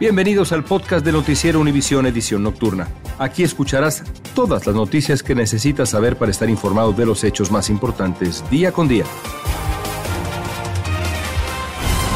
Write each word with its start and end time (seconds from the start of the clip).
Bienvenidos 0.00 0.50
al 0.52 0.64
podcast 0.64 1.04
de 1.04 1.12
Noticiero 1.12 1.60
Univisión 1.60 2.06
Edición 2.06 2.42
Nocturna. 2.42 2.88
Aquí 3.18 3.42
escucharás 3.42 4.02
todas 4.34 4.66
las 4.66 4.74
noticias 4.74 5.22
que 5.22 5.34
necesitas 5.34 5.90
saber 5.90 6.16
para 6.16 6.30
estar 6.30 6.48
informado 6.48 6.94
de 6.94 7.04
los 7.04 7.22
hechos 7.22 7.50
más 7.50 7.68
importantes 7.68 8.42
día 8.48 8.72
con 8.72 8.88
día. 8.88 9.04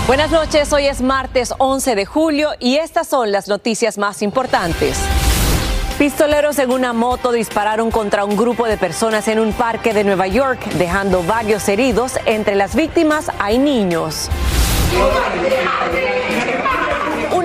Buenas 0.06 0.30
noches, 0.30 0.72
hoy 0.72 0.86
es 0.86 1.02
martes 1.02 1.52
11 1.58 1.94
de 1.94 2.06
julio 2.06 2.52
y 2.58 2.76
estas 2.76 3.06
son 3.06 3.30
las 3.30 3.48
noticias 3.48 3.98
más 3.98 4.22
importantes. 4.22 4.98
Pistoleros 5.98 6.58
en 6.60 6.70
una 6.70 6.94
moto 6.94 7.32
dispararon 7.32 7.90
contra 7.90 8.24
un 8.24 8.34
grupo 8.34 8.66
de 8.66 8.78
personas 8.78 9.28
en 9.28 9.38
un 9.38 9.52
parque 9.52 9.92
de 9.92 10.04
Nueva 10.04 10.26
York, 10.26 10.58
dejando 10.78 11.22
varios 11.22 11.68
heridos. 11.68 12.14
Entre 12.24 12.54
las 12.54 12.74
víctimas 12.74 13.30
hay 13.38 13.58
niños. 13.58 14.30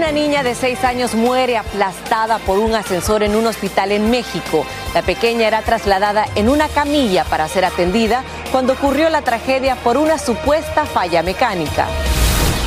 Una 0.09 0.22
niña 0.22 0.41
de 0.41 0.55
seis 0.55 0.84
años 0.84 1.13
muere 1.13 1.55
aplastada 1.55 2.40
por 2.40 2.58
un 2.58 2.73
ascensor 2.73 3.22
en 3.22 3.36
un 3.36 3.45
hospital 3.45 3.91
en 3.91 4.09
México. 4.09 4.66
La 4.95 5.04
pequeña 5.04 5.45
era 5.45 5.62
trasladada 5.62 6.26
en 6.34 6.50
una 6.50 6.67
camilla 6.67 7.25
para 7.25 7.47
ser 7.47 7.64
atendida 7.64 8.23
cuando 8.52 8.73
ocurrió 8.73 9.11
la 9.11 9.22
tragedia 9.22 9.75
por 9.75 9.98
una 9.98 10.17
supuesta 10.17 10.88
falla 10.88 11.22
mecánica. 11.22 11.86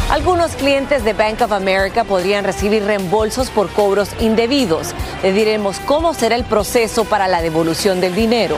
Algunos 0.08 0.52
clientes 0.52 1.02
de 1.02 1.14
Bank 1.14 1.40
of 1.40 1.50
America 1.50 2.04
podrían 2.04 2.44
recibir 2.44 2.84
reembolsos 2.84 3.50
por 3.50 3.68
cobros 3.70 4.10
indebidos. 4.20 4.94
Le 5.24 5.32
diremos 5.32 5.80
cómo 5.80 6.14
será 6.14 6.36
el 6.36 6.44
proceso 6.44 7.04
para 7.04 7.26
la 7.26 7.42
devolución 7.42 8.00
del 8.00 8.14
dinero. 8.14 8.56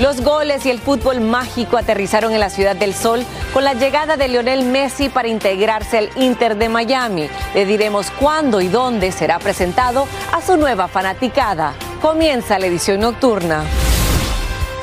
Los 0.00 0.22
goles 0.22 0.66
y 0.66 0.70
el 0.70 0.80
fútbol 0.80 1.20
mágico 1.20 1.76
aterrizaron 1.76 2.32
en 2.32 2.40
la 2.40 2.50
Ciudad 2.50 2.74
del 2.74 2.94
Sol 2.94 3.24
con 3.52 3.62
la 3.62 3.74
llegada 3.74 4.16
de 4.16 4.26
Lionel 4.26 4.64
Messi 4.64 5.08
para 5.08 5.28
integrarse 5.28 5.98
al 5.98 6.10
Inter 6.16 6.56
de 6.56 6.68
Miami. 6.68 7.28
Le 7.54 7.64
diremos 7.64 8.10
cuándo 8.10 8.60
y 8.60 8.66
dónde 8.66 9.12
será 9.12 9.38
presentado 9.38 10.08
a 10.32 10.42
su 10.42 10.56
nueva 10.56 10.88
fanaticada. 10.88 11.74
Comienza 12.02 12.58
la 12.58 12.66
edición 12.66 13.00
nocturna. 13.00 13.64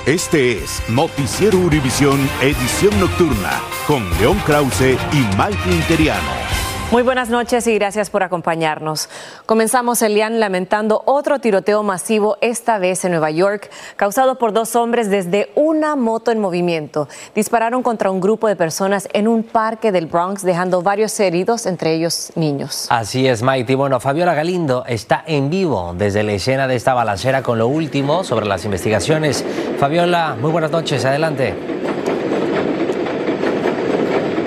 Este 0.05 0.63
es 0.63 0.81
Noticiero 0.89 1.59
Univisión 1.59 2.17
Edición 2.41 2.97
Nocturna 2.99 3.61
con 3.85 4.09
León 4.17 4.41
Krause 4.45 4.97
y 5.11 5.17
Mike 5.37 5.69
Interiano. 5.69 6.50
Muy 6.91 7.03
buenas 7.03 7.29
noches 7.29 7.65
y 7.67 7.75
gracias 7.75 8.09
por 8.09 8.21
acompañarnos. 8.21 9.07
Comenzamos, 9.45 10.01
Elian, 10.01 10.41
lamentando 10.41 11.03
otro 11.05 11.39
tiroteo 11.39 11.83
masivo, 11.83 12.35
esta 12.41 12.79
vez 12.79 13.05
en 13.05 13.11
Nueva 13.11 13.31
York, 13.31 13.71
causado 13.95 14.37
por 14.37 14.51
dos 14.51 14.75
hombres 14.75 15.09
desde 15.09 15.53
una 15.55 15.95
moto 15.95 16.31
en 16.31 16.39
movimiento. 16.39 17.07
Dispararon 17.33 17.81
contra 17.81 18.11
un 18.11 18.19
grupo 18.19 18.49
de 18.49 18.57
personas 18.57 19.07
en 19.13 19.29
un 19.29 19.43
parque 19.43 19.93
del 19.93 20.07
Bronx, 20.07 20.43
dejando 20.43 20.81
varios 20.81 21.17
heridos, 21.17 21.65
entre 21.65 21.93
ellos 21.93 22.33
niños. 22.35 22.87
Así 22.89 23.25
es, 23.25 23.41
Mike. 23.41 23.71
Y 23.71 23.75
bueno, 23.75 24.01
Fabiola 24.01 24.33
Galindo 24.33 24.83
está 24.85 25.23
en 25.25 25.49
vivo 25.49 25.95
desde 25.97 26.23
la 26.23 26.33
escena 26.33 26.67
de 26.67 26.75
esta 26.75 26.93
balacera 26.93 27.41
con 27.41 27.57
lo 27.57 27.67
último 27.67 28.25
sobre 28.25 28.47
las 28.47 28.65
investigaciones. 28.65 29.45
Fabiola, 29.79 30.35
muy 30.41 30.51
buenas 30.51 30.71
noches, 30.71 31.05
adelante. 31.05 31.55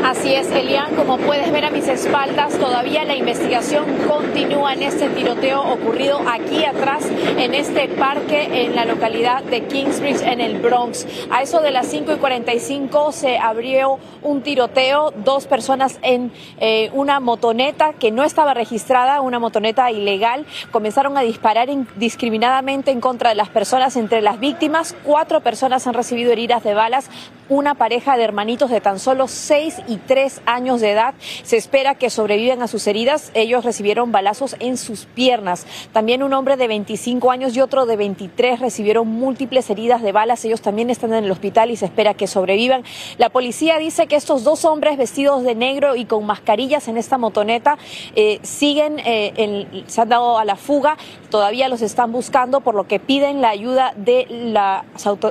Así 0.05 0.35
es, 0.35 0.51
Elian, 0.51 0.95
como 0.95 1.19
puedes 1.19 1.51
ver 1.51 1.65
a 1.65 1.71
mis 1.71 1.84
espaldas, 1.95 2.59
todavía 2.59 3.05
la 3.05 3.15
investigación 3.15 3.85
continúa 4.09 4.73
en 4.73 4.83
este 4.83 5.09
tiroteo 5.11 5.63
ocurrido 5.63 6.21
aquí 6.29 6.65
atrás, 6.65 7.05
en 7.39 7.55
este 7.55 7.87
parque 7.87 8.65
en 8.65 8.75
la 8.75 8.85
localidad 8.85 9.45
de 9.45 9.63
Kingsbridge, 9.67 10.23
en 10.23 10.41
el 10.41 10.59
Bronx. 10.59 11.07
A 11.31 11.43
eso 11.43 11.61
de 11.61 11.71
las 11.71 11.87
5 11.87 12.15
y 12.15 12.17
45 12.17 13.13
se 13.13 13.39
abrió 13.39 14.01
un 14.23 14.43
tiroteo, 14.43 15.13
dos 15.25 15.47
personas 15.47 16.01
en 16.03 16.33
eh, 16.59 16.91
una 16.95 17.21
motoneta 17.21 17.93
que 17.93 18.11
no 18.11 18.25
estaba 18.25 18.55
registrada, 18.55 19.21
una 19.21 19.39
motoneta 19.39 19.93
ilegal, 19.93 20.47
comenzaron 20.73 21.17
a 21.17 21.21
disparar 21.21 21.71
indiscriminadamente 21.71 22.91
en 22.91 23.01
contra 23.01 23.31
de 23.31 23.37
las 23.37 23.51
personas, 23.51 23.97
entre 23.97 24.21
las 24.21 24.41
víctimas, 24.41 24.97
cuatro 25.05 25.43
personas 25.43 25.87
han 25.87 25.95
recibido 25.95 26.33
heridas 26.33 26.65
de 26.65 26.75
balas, 26.75 27.09
una 27.49 27.75
pareja 27.75 28.17
de 28.17 28.25
hermanitos 28.25 28.71
de 28.71 28.81
tan 28.81 28.99
solo 28.99 29.29
6 29.29 29.83
y 29.87 29.99
3 29.99 30.43
años 30.47 30.81
de 30.81 30.93
edad. 30.93 31.15
Se 31.43 31.57
espera 31.57 31.84
que 31.93 32.09
sobrevivan 32.09 32.63
a 32.63 32.69
sus 32.69 32.87
heridas. 32.87 33.31
Ellos 33.35 33.65
recibieron 33.65 34.13
balazos 34.13 34.57
en 34.61 34.79
sus 34.79 35.05
piernas. 35.05 35.67
También 35.93 36.23
un 36.23 36.33
hombre 36.33 36.57
de 36.57 36.67
25 36.67 37.31
años 37.31 37.55
y 37.55 37.61
otro 37.61 37.85
de 37.85 37.97
23 37.97 38.61
recibieron 38.61 39.07
múltiples 39.09 39.69
heridas 39.69 40.01
de 40.01 40.13
balas. 40.13 40.43
Ellos 40.47 40.63
también 40.63 40.89
están 40.89 41.13
en 41.13 41.25
el 41.25 41.31
hospital 41.31 41.71
y 41.71 41.77
se 41.77 41.85
espera 41.85 42.15
que 42.15 42.27
sobrevivan. 42.27 42.85
La 43.19 43.29
policía 43.29 43.77
dice 43.79 44.07
que 44.07 44.17
estos 44.17 44.45
dos 44.45 44.65
hombres 44.65 44.97
vestidos 44.97 45.43
de 45.43 45.55
negro 45.55 45.95
y 45.97 46.07
con 46.07 46.25
mascarillas 46.25 46.89
en 46.89 46.97
esta 46.97 47.19
motoneta 47.19 47.77
eh, 48.17 48.39
siguen, 48.43 48.99
eh, 49.05 49.85
se 49.87 50.01
han 50.01 50.09
dado 50.09 50.39
a 50.39 50.47
la 50.47 50.57
fuga. 50.57 50.97
Todavía 51.35 51.69
los 51.69 51.83
están 51.83 52.13
buscando, 52.13 52.61
por 52.61 52.77
lo 52.77 52.87
que 52.87 53.01
piden 53.01 53.41
la 53.41 53.49
ayuda 53.49 53.93
de 53.97 54.25
la, 54.31 54.85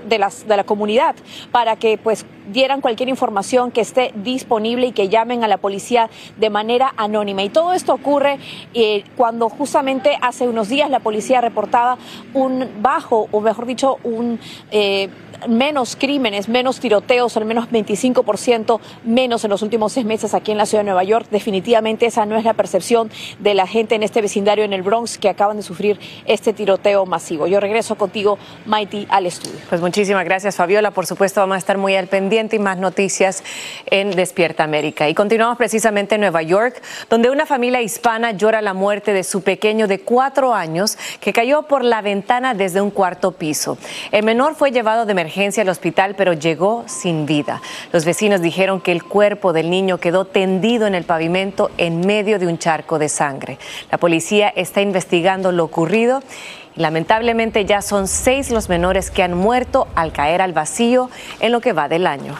de 0.05 0.19
las, 0.19 0.45
de 0.45 0.57
la 0.57 0.65
comunidad 0.65 1.15
para 1.53 1.77
que 1.77 1.97
pues 1.97 2.25
dieran 2.51 2.81
cualquier 2.81 3.07
información 3.07 3.71
que 3.71 3.79
esté 3.79 4.11
disponible 4.13 4.87
y 4.87 4.91
que 4.91 5.07
llamen 5.07 5.45
a 5.45 5.47
la 5.47 5.59
policía 5.59 6.09
de 6.35 6.49
manera 6.49 6.93
anónima. 6.97 7.41
Y 7.43 7.47
todo 7.47 7.71
esto 7.71 7.93
ocurre 7.93 8.37
eh, 8.73 9.05
cuando 9.15 9.47
justamente 9.47 10.17
hace 10.21 10.45
unos 10.45 10.67
días 10.67 10.89
la 10.89 10.99
policía 10.99 11.39
reportaba 11.39 11.97
un 12.33 12.69
bajo, 12.81 13.29
o 13.31 13.39
mejor 13.39 13.65
dicho, 13.65 13.97
un... 14.03 14.41
Eh, 14.71 15.07
menos 15.47 15.95
crímenes, 15.95 16.49
menos 16.49 16.79
tiroteos, 16.79 17.35
al 17.37 17.45
menos 17.45 17.69
25% 17.69 18.79
menos 19.03 19.43
en 19.43 19.49
los 19.49 19.61
últimos 19.61 19.93
seis 19.93 20.05
meses 20.05 20.33
aquí 20.33 20.51
en 20.51 20.57
la 20.57 20.65
ciudad 20.65 20.83
de 20.83 20.85
Nueva 20.85 21.03
York. 21.03 21.27
Definitivamente 21.29 22.05
esa 22.05 22.25
no 22.25 22.37
es 22.37 22.43
la 22.43 22.53
percepción 22.53 23.11
de 23.39 23.53
la 23.53 23.67
gente 23.67 23.95
en 23.95 24.03
este 24.03 24.21
vecindario 24.21 24.63
en 24.63 24.73
el 24.73 24.81
Bronx 24.81 25.17
que 25.17 25.29
acaban 25.29 25.57
de 25.57 25.63
sufrir 25.63 25.99
este 26.25 26.53
tiroteo 26.53 27.05
masivo. 27.05 27.47
Yo 27.47 27.59
regreso 27.59 27.95
contigo, 27.95 28.37
Mighty, 28.65 29.07
al 29.09 29.25
estudio. 29.25 29.59
Pues 29.69 29.81
muchísimas 29.81 30.25
gracias, 30.25 30.55
Fabiola. 30.55 30.91
Por 30.91 31.05
supuesto, 31.05 31.41
vamos 31.41 31.55
a 31.55 31.59
estar 31.59 31.77
muy 31.77 31.95
al 31.95 32.07
pendiente 32.07 32.55
y 32.55 32.59
más 32.59 32.77
noticias 32.77 33.43
en 33.87 34.11
Despierta 34.11 34.63
América. 34.63 35.09
Y 35.09 35.13
continuamos 35.13 35.57
precisamente 35.57 36.15
en 36.15 36.21
Nueva 36.21 36.41
York, 36.41 36.81
donde 37.09 37.29
una 37.29 37.45
familia 37.45 37.81
hispana 37.81 38.31
llora 38.31 38.61
la 38.61 38.73
muerte 38.73 39.13
de 39.13 39.23
su 39.23 39.41
pequeño 39.41 39.87
de 39.87 39.99
cuatro 39.99 40.53
años 40.53 40.97
que 41.19 41.33
cayó 41.33 41.63
por 41.63 41.83
la 41.83 42.01
ventana 42.01 42.53
desde 42.53 42.81
un 42.81 42.91
cuarto 42.91 43.31
piso. 43.31 43.77
El 44.11 44.23
menor 44.23 44.55
fue 44.55 44.71
llevado 44.71 45.05
de 45.05 45.11
emergencia 45.11 45.32
al 45.61 45.69
hospital, 45.69 46.13
pero 46.15 46.33
llegó 46.33 46.83
sin 46.85 47.25
vida. 47.25 47.61
Los 47.91 48.05
vecinos 48.05 48.41
dijeron 48.41 48.79
que 48.79 48.91
el 48.91 49.03
cuerpo 49.03 49.51
del 49.51 49.69
niño 49.69 49.97
quedó 49.97 50.25
tendido 50.25 50.85
en 50.85 50.93
el 50.93 51.05
pavimento 51.05 51.71
en 51.77 52.01
medio 52.05 52.37
de 52.37 52.45
un 52.45 52.59
charco 52.59 52.99
de 52.99 53.09
sangre. 53.09 53.57
La 53.91 53.97
policía 53.97 54.49
está 54.55 54.81
investigando 54.81 55.51
lo 55.51 55.63
ocurrido. 55.63 56.21
Lamentablemente 56.75 57.65
ya 57.65 57.81
son 57.81 58.07
seis 58.07 58.51
los 58.51 58.69
menores 58.69 59.09
que 59.09 59.23
han 59.23 59.33
muerto 59.33 59.87
al 59.95 60.11
caer 60.11 60.39
al 60.41 60.53
vacío 60.53 61.09
en 61.39 61.51
lo 61.51 61.61
que 61.61 61.73
va 61.73 61.89
del 61.89 62.05
año. 62.05 62.35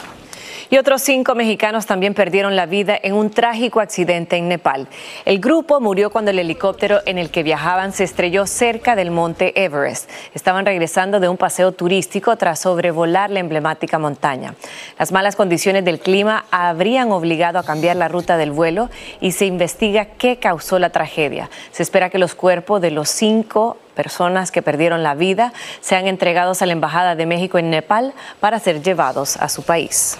Y 0.70 0.78
otros 0.78 1.02
cinco 1.02 1.36
mexicanos 1.36 1.86
también 1.86 2.14
perdieron 2.14 2.56
la 2.56 2.66
vida 2.66 2.98
en 3.02 3.14
un 3.14 3.30
trágico 3.30 3.80
accidente 3.80 4.38
en 4.38 4.48
Nepal. 4.48 4.88
El 5.26 5.40
grupo 5.40 5.80
murió 5.80 6.10
cuando 6.10 6.32
el 6.32 6.40
helicóptero 6.40 7.00
en 7.06 7.18
el 7.18 7.30
que 7.30 7.44
viajaban 7.44 7.92
se 7.94 8.04
estrelló 8.04 8.46
cerca 8.48 8.96
del 8.96 9.12
monte 9.12 9.64
Everest. 9.64 10.10
Estaban 10.34 10.66
regresando 10.66 11.20
de 11.20 11.30
un 11.30 11.38
paseo 11.38 11.72
turístico 11.72 12.36
tras 12.38 12.60
sobrevolar 12.60 13.30
la 13.30 13.40
emblemática 13.40 14.00
montaña. 14.00 14.56
Las 14.98 15.12
malas 15.12 15.36
condiciones 15.36 15.86
del 15.86 16.00
clima 16.00 16.46
habrían 16.52 17.12
obligado 17.12 17.60
a 17.60 17.64
cambiar 17.64 17.96
la 17.96 18.08
ruta 18.08 18.38
del 18.38 18.52
vuelo 18.52 18.90
y 19.20 19.32
se 19.32 19.46
investiga 19.46 20.06
qué 20.06 20.38
causó 20.38 20.80
la 20.80 20.90
tragedia. 20.90 21.50
Se 21.72 21.84
espera 21.84 22.10
que 22.10 22.18
los 22.18 22.36
cuerpos 22.36 22.82
de 22.82 22.92
los 22.92 23.10
cinco 23.10 23.78
personas 23.96 24.52
que 24.52 24.62
perdieron 24.62 25.04
la 25.04 25.14
vida 25.14 25.54
sean 25.82 26.08
entregados 26.08 26.62
a 26.62 26.66
la 26.66 26.74
Embajada 26.74 27.16
de 27.16 27.26
México 27.26 27.58
en 27.58 27.70
Nepal 27.70 28.14
para 28.40 28.60
ser 28.60 28.82
llevados 28.82 29.38
a 29.38 29.50
su 29.50 29.64
país. 29.64 30.18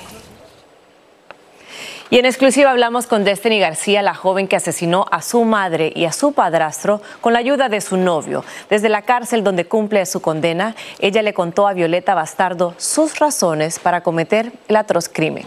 Y 2.14 2.20
en 2.20 2.28
exclusiva 2.28 2.70
hablamos 2.70 3.08
con 3.08 3.24
Destiny 3.24 3.58
García, 3.58 4.04
la 4.04 4.14
joven 4.14 4.48
que 4.48 4.56
asesinó 4.56 5.08
a 5.10 5.24
su 5.24 5.44
madre 5.46 5.92
y 5.96 6.06
a 6.06 6.12
su 6.12 6.32
padrastro 6.32 7.02
con 7.22 7.34
la 7.34 7.40
ayuda 7.40 7.70
de 7.70 7.82
su 7.82 7.98
novio. 7.98 8.46
Desde 8.70 8.88
la 8.88 9.02
cárcel 9.02 9.44
donde 9.44 9.66
cumple 9.66 10.06
su 10.06 10.22
condena, 10.22 10.76
ella 11.00 11.24
le 11.24 11.34
contó 11.34 11.68
a 11.68 11.74
Violeta 11.74 12.14
Bastardo 12.14 12.76
sus 12.78 13.18
razones 13.18 13.80
para 13.80 14.04
cometer 14.04 14.52
el 14.68 14.76
atroz 14.76 15.10
crimen. 15.10 15.46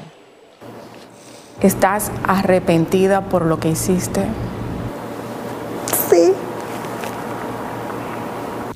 ¿Estás 1.60 2.10
arrepentida 2.26 3.20
por 3.20 3.46
lo 3.46 3.60
que 3.60 3.68
hiciste? 3.68 4.24
Sí. 6.10 6.32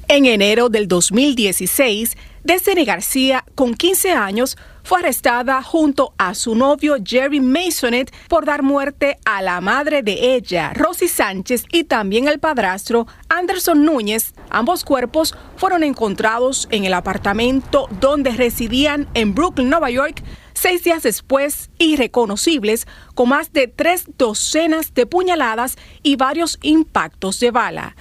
En 0.06 0.26
enero 0.26 0.68
del 0.68 0.86
2016, 0.86 2.16
Destiny 2.44 2.84
García, 2.84 3.44
con 3.56 3.74
15 3.74 4.12
años, 4.12 4.56
fue 4.82 5.00
arrestada 5.00 5.62
junto 5.62 6.14
a 6.18 6.34
su 6.34 6.54
novio 6.54 6.96
Jerry 7.04 7.40
Masonet 7.40 8.12
por 8.28 8.44
dar 8.44 8.62
muerte 8.62 9.18
a 9.24 9.42
la 9.42 9.60
madre 9.60 10.02
de 10.02 10.34
ella, 10.34 10.72
Rosy 10.74 11.08
Sánchez, 11.08 11.64
y 11.72 11.84
también 11.84 12.28
el 12.28 12.38
padrastro 12.38 13.06
Anderson 13.28 13.84
Núñez. 13.84 14.32
Ambos 14.50 14.84
cuerpos 14.84 15.34
fueron 15.56 15.84
encontrados 15.84 16.68
en 16.70 16.84
el 16.84 16.94
apartamento 16.94 17.88
donde 18.00 18.30
residían 18.30 19.08
en 19.14 19.34
Brooklyn, 19.34 19.70
Nueva 19.70 19.90
York, 19.90 20.22
seis 20.54 20.84
días 20.84 21.02
después, 21.02 21.70
irreconocibles, 21.78 22.86
con 23.14 23.30
más 23.30 23.52
de 23.52 23.66
tres 23.66 24.04
docenas 24.18 24.92
de 24.94 25.06
puñaladas 25.06 25.76
y 26.02 26.16
varios 26.16 26.58
impactos 26.62 27.40
de 27.40 27.50
bala. 27.50 27.96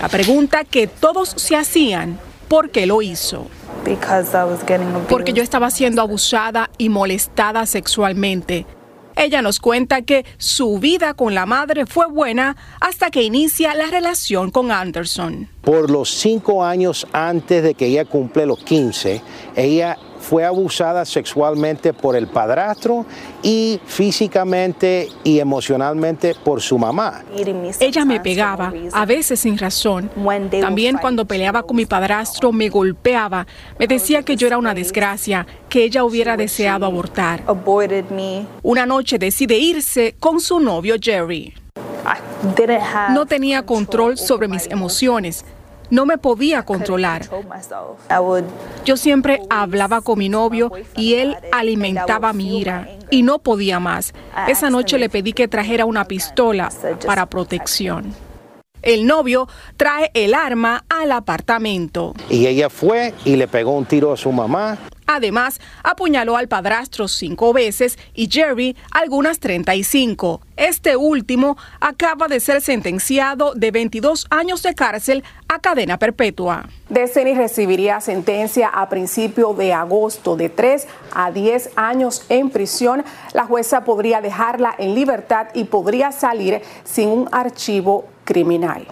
La 0.00 0.08
pregunta 0.08 0.64
que 0.64 0.86
todos 0.86 1.30
se 1.30 1.56
hacían, 1.56 2.18
¿por 2.50 2.70
qué 2.70 2.84
lo 2.84 3.00
hizo? 3.00 3.46
Porque 5.08 5.32
yo 5.32 5.42
estaba 5.42 5.70
siendo 5.70 6.02
abusada 6.02 6.68
y 6.78 6.88
molestada 6.88 7.64
sexualmente. 7.64 8.66
Ella 9.16 9.40
nos 9.40 9.60
cuenta 9.60 10.02
que 10.02 10.24
su 10.36 10.78
vida 10.80 11.14
con 11.14 11.34
la 11.34 11.46
madre 11.46 11.86
fue 11.86 12.06
buena 12.06 12.56
hasta 12.80 13.10
que 13.10 13.22
inicia 13.22 13.74
la 13.74 13.86
relación 13.86 14.50
con 14.50 14.72
Anderson. 14.72 15.48
Por 15.62 15.90
los 15.90 16.10
cinco 16.10 16.64
años 16.64 17.06
antes 17.12 17.62
de 17.62 17.74
que 17.74 17.86
ella 17.86 18.04
cumple 18.04 18.46
los 18.46 18.58
15, 18.64 19.22
ella 19.54 19.96
fue 20.20 20.44
abusada 20.44 21.04
sexualmente 21.04 21.92
por 21.92 22.14
el 22.14 22.28
padrastro 22.28 23.06
y 23.42 23.80
físicamente 23.86 25.08
y 25.24 25.40
emocionalmente 25.40 26.34
por 26.44 26.60
su 26.60 26.78
mamá. 26.78 27.24
Ella 27.80 28.04
me 28.04 28.20
pegaba, 28.20 28.72
a 28.92 29.06
veces 29.06 29.40
sin 29.40 29.58
razón. 29.58 30.10
También 30.60 30.98
cuando 30.98 31.24
peleaba 31.24 31.62
con 31.62 31.76
mi 31.76 31.86
padrastro 31.86 32.52
me 32.52 32.68
golpeaba. 32.68 33.46
Me 33.78 33.86
decía 33.86 34.22
que 34.22 34.36
yo 34.36 34.46
era 34.46 34.58
una 34.58 34.74
desgracia, 34.74 35.46
que 35.68 35.84
ella 35.84 36.04
hubiera 36.04 36.36
deseado 36.36 36.86
abortar. 36.86 37.42
Una 38.62 38.86
noche 38.86 39.18
decide 39.18 39.58
irse 39.58 40.14
con 40.18 40.40
su 40.40 40.60
novio 40.60 40.96
Jerry. 41.00 41.54
No 43.10 43.26
tenía 43.26 43.64
control 43.64 44.18
sobre 44.18 44.48
mis 44.48 44.66
emociones. 44.66 45.44
No 45.90 46.06
me 46.06 46.18
podía 46.18 46.64
controlar. 46.64 47.22
Yo 48.84 48.96
siempre 48.96 49.42
hablaba 49.50 50.00
con 50.00 50.18
mi 50.18 50.28
novio 50.28 50.72
y 50.96 51.14
él 51.14 51.36
alimentaba 51.52 52.32
mi 52.32 52.60
ira 52.60 52.88
y 53.10 53.22
no 53.22 53.40
podía 53.40 53.80
más. 53.80 54.12
Esa 54.48 54.70
noche 54.70 54.98
le 54.98 55.08
pedí 55.08 55.32
que 55.32 55.48
trajera 55.48 55.84
una 55.84 56.04
pistola 56.04 56.70
para 57.06 57.26
protección. 57.26 58.14
El 58.82 59.06
novio 59.06 59.46
trae 59.76 60.10
el 60.14 60.32
arma 60.32 60.84
al 60.88 61.12
apartamento. 61.12 62.14
Y 62.30 62.46
ella 62.46 62.70
fue 62.70 63.12
y 63.26 63.36
le 63.36 63.46
pegó 63.46 63.72
un 63.72 63.84
tiro 63.84 64.12
a 64.12 64.16
su 64.16 64.32
mamá. 64.32 64.78
Además, 65.12 65.60
apuñaló 65.82 66.36
al 66.36 66.46
padrastro 66.46 67.08
cinco 67.08 67.52
veces 67.52 67.98
y 68.14 68.30
Jerry 68.30 68.76
algunas 68.92 69.40
35. 69.40 70.40
Este 70.56 70.96
último 70.96 71.56
acaba 71.80 72.28
de 72.28 72.38
ser 72.38 72.60
sentenciado 72.60 73.52
de 73.54 73.72
22 73.72 74.28
años 74.30 74.62
de 74.62 74.72
cárcel 74.72 75.24
a 75.48 75.58
cadena 75.58 75.98
perpetua. 75.98 76.68
Destiny 76.88 77.34
recibiría 77.34 78.00
sentencia 78.00 78.68
a 78.68 78.88
principio 78.88 79.52
de 79.52 79.72
agosto 79.72 80.36
de 80.36 80.48
3 80.48 80.86
a 81.12 81.32
10 81.32 81.70
años 81.74 82.24
en 82.28 82.50
prisión. 82.50 83.02
La 83.32 83.46
jueza 83.46 83.82
podría 83.82 84.20
dejarla 84.20 84.76
en 84.78 84.94
libertad 84.94 85.48
y 85.54 85.64
podría 85.64 86.12
salir 86.12 86.62
sin 86.84 87.08
un 87.08 87.28
archivo 87.32 88.04
criminal. 88.30 88.86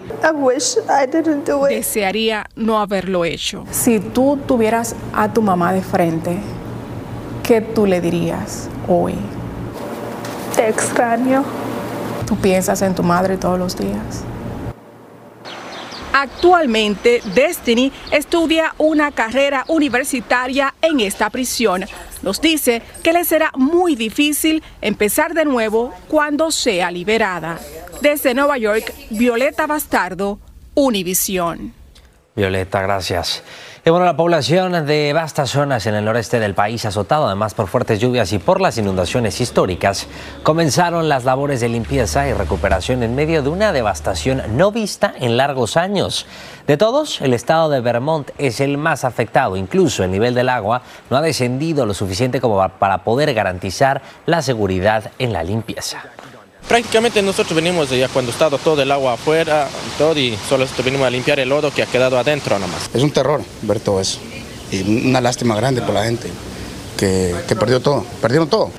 Desearía 1.69 2.45
no 2.57 2.77
haberlo 2.77 3.23
hecho. 3.23 3.63
Si 3.71 4.01
tú 4.01 4.37
tuvieras 4.45 4.97
a 5.13 5.31
tu 5.31 5.41
mamá 5.41 5.71
de 5.71 5.81
frente, 5.81 6.37
¿qué 7.41 7.61
tú 7.61 7.85
le 7.85 8.01
dirías 8.01 8.67
hoy? 8.85 9.15
Te 10.57 10.67
extraño. 10.67 11.45
¿Tú 12.27 12.35
piensas 12.35 12.81
en 12.81 12.93
tu 12.93 13.01
madre 13.01 13.37
todos 13.37 13.57
los 13.57 13.77
días? 13.77 14.25
Actualmente, 16.11 17.21
Destiny 17.33 17.93
estudia 18.11 18.75
una 18.77 19.09
carrera 19.13 19.63
universitaria 19.69 20.73
en 20.81 20.99
esta 20.99 21.29
prisión. 21.29 21.85
Nos 22.21 22.41
dice 22.41 22.81
que 23.03 23.13
le 23.13 23.23
será 23.23 23.51
muy 23.55 23.95
difícil 23.95 24.63
empezar 24.81 25.33
de 25.33 25.45
nuevo 25.45 25.93
cuando 26.07 26.51
sea 26.51 26.91
liberada. 26.91 27.59
Desde 28.01 28.33
Nueva 28.33 28.57
York, 28.57 28.93
Violeta 29.09 29.67
Bastardo, 29.67 30.39
Univisión. 30.73 31.73
Violeta, 32.35 32.81
gracias. 32.81 33.43
Bueno, 33.85 34.05
la 34.05 34.17
población 34.17 34.85
de 34.85 35.13
vastas 35.13 35.51
zonas 35.51 35.87
en 35.87 35.95
el 35.95 36.05
noreste 36.05 36.39
del 36.39 36.53
país, 36.53 36.85
azotado 36.85 37.25
además 37.25 37.53
por 37.53 37.67
fuertes 37.67 37.99
lluvias 37.99 38.31
y 38.33 38.37
por 38.37 38.61
las 38.61 38.77
inundaciones 38.77 39.39
históricas, 39.41 40.05
comenzaron 40.43 41.09
las 41.09 41.23
labores 41.23 41.59
de 41.59 41.69
limpieza 41.69 42.27
y 42.27 42.33
recuperación 42.33 43.01
en 43.03 43.15
medio 43.15 43.41
de 43.41 43.49
una 43.49 43.71
devastación 43.71 44.43
no 44.57 44.71
vista 44.71 45.13
en 45.19 45.37
largos 45.37 45.75
años. 45.75 46.27
De 46.67 46.77
todos, 46.77 47.21
el 47.21 47.33
estado 47.33 47.69
de 47.69 47.81
Vermont 47.81 48.29
es 48.37 48.59
el 48.59 48.77
más 48.77 49.05
afectado. 49.05 49.55
Incluso 49.55 50.03
el 50.03 50.11
nivel 50.11 50.35
del 50.35 50.49
agua 50.49 50.83
no 51.09 51.17
ha 51.17 51.21
descendido 51.21 51.85
lo 51.85 51.93
suficiente 51.93 52.41
como 52.41 52.69
para 52.77 52.99
poder 52.99 53.33
garantizar 53.33 54.01
la 54.25 54.41
seguridad 54.41 55.11
en 55.17 55.33
la 55.33 55.43
limpieza. 55.43 56.03
Prácticamente 56.67 57.21
nosotros 57.21 57.55
venimos 57.55 57.89
de 57.89 57.99
ya 57.99 58.07
cuando 58.09 58.31
estaba 58.31 58.57
todo 58.57 58.81
el 58.81 58.91
agua 58.91 59.13
afuera, 59.13 59.67
todo, 59.97 60.17
y 60.19 60.37
solo 60.47 60.65
venimos 60.83 61.07
a 61.07 61.09
limpiar 61.09 61.39
el 61.39 61.49
lodo 61.49 61.71
que 61.71 61.81
ha 61.81 61.87
quedado 61.87 62.19
adentro 62.19 62.59
nomás. 62.59 62.89
Es 62.93 63.01
un 63.01 63.11
terror 63.11 63.41
ver 63.63 63.79
todo 63.79 63.99
eso. 63.99 64.19
Y 64.71 65.07
una 65.07 65.19
lástima 65.19 65.55
grande 65.55 65.81
por 65.81 65.95
la 65.95 66.03
gente 66.03 66.29
que, 66.95 67.33
que 67.47 67.55
perdió 67.55 67.79
todo, 67.79 68.05
perdieron 68.21 68.47
todo. 68.47 68.71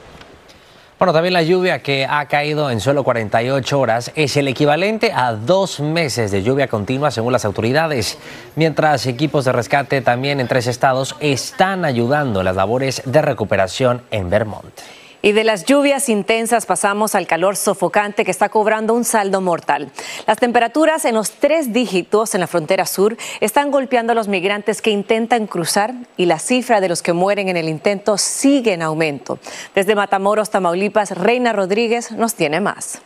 Bueno, 1.01 1.15
también 1.15 1.33
la 1.33 1.43
lluvia 1.43 1.83
que 1.83 2.05
ha 2.05 2.27
caído 2.27 2.71
en 2.71 2.79
solo 2.79 3.03
48 3.05 3.81
horas 3.81 4.13
es 4.17 4.37
el 4.37 4.49
equivalente 4.49 5.13
a 5.15 5.33
dos 5.33 5.81
meses 5.81 6.31
de 6.31 6.43
lluvia 6.43 6.69
continua 6.69 7.11
según 7.11 7.33
las 7.33 7.47
autoridades, 7.47 8.19
mientras 8.55 9.07
equipos 9.07 9.47
de 9.47 9.53
rescate 9.53 10.03
también 10.03 10.41
en 10.41 10.47
tres 10.47 10.67
estados 10.67 11.17
están 11.21 11.87
ayudando 11.87 12.41
en 12.41 12.45
las 12.45 12.55
labores 12.55 13.01
de 13.07 13.23
recuperación 13.23 14.03
en 14.11 14.29
Vermont. 14.29 14.75
Y 15.23 15.33
de 15.33 15.45
las 15.45 15.65
lluvias 15.65 16.09
intensas 16.09 16.67
pasamos 16.67 17.15
al 17.15 17.27
calor 17.27 17.57
sofocante 17.57 18.25
que 18.25 18.31
está 18.31 18.49
cobrando 18.49 18.95
un 18.95 19.05
saldo 19.05 19.41
mortal. 19.41 19.91
Las 20.27 20.39
temperaturas 20.39 21.05
en 21.05 21.15
los 21.15 21.33
tres 21.33 21.73
dígitos 21.73 22.35
en 22.35 22.41
la 22.41 22.47
frontera 22.47 22.87
sur 22.87 23.17
están 23.41 23.71
golpeando 23.71 24.13
a 24.13 24.15
los 24.15 24.29
migrantes 24.29 24.81
que 24.81 24.91
intentan 24.91 25.47
cruzar 25.47 25.95
y 26.17 26.27
la 26.27 26.39
cifra 26.39 26.81
de 26.81 26.89
los 26.89 27.03
que 27.03 27.13
mueren 27.13 27.49
en 27.49 27.57
el 27.57 27.69
intento 27.69 28.17
sigue 28.19 28.73
en 28.73 28.83
aumento. 28.83 29.39
Desde 29.75 29.95
Matamoros, 29.95 30.51
Tamaulipas, 30.51 31.11
Reina 31.11 31.53
Rodríguez 31.53 32.13
nos 32.13 32.35
tiene 32.35 32.61
más. 32.61 33.01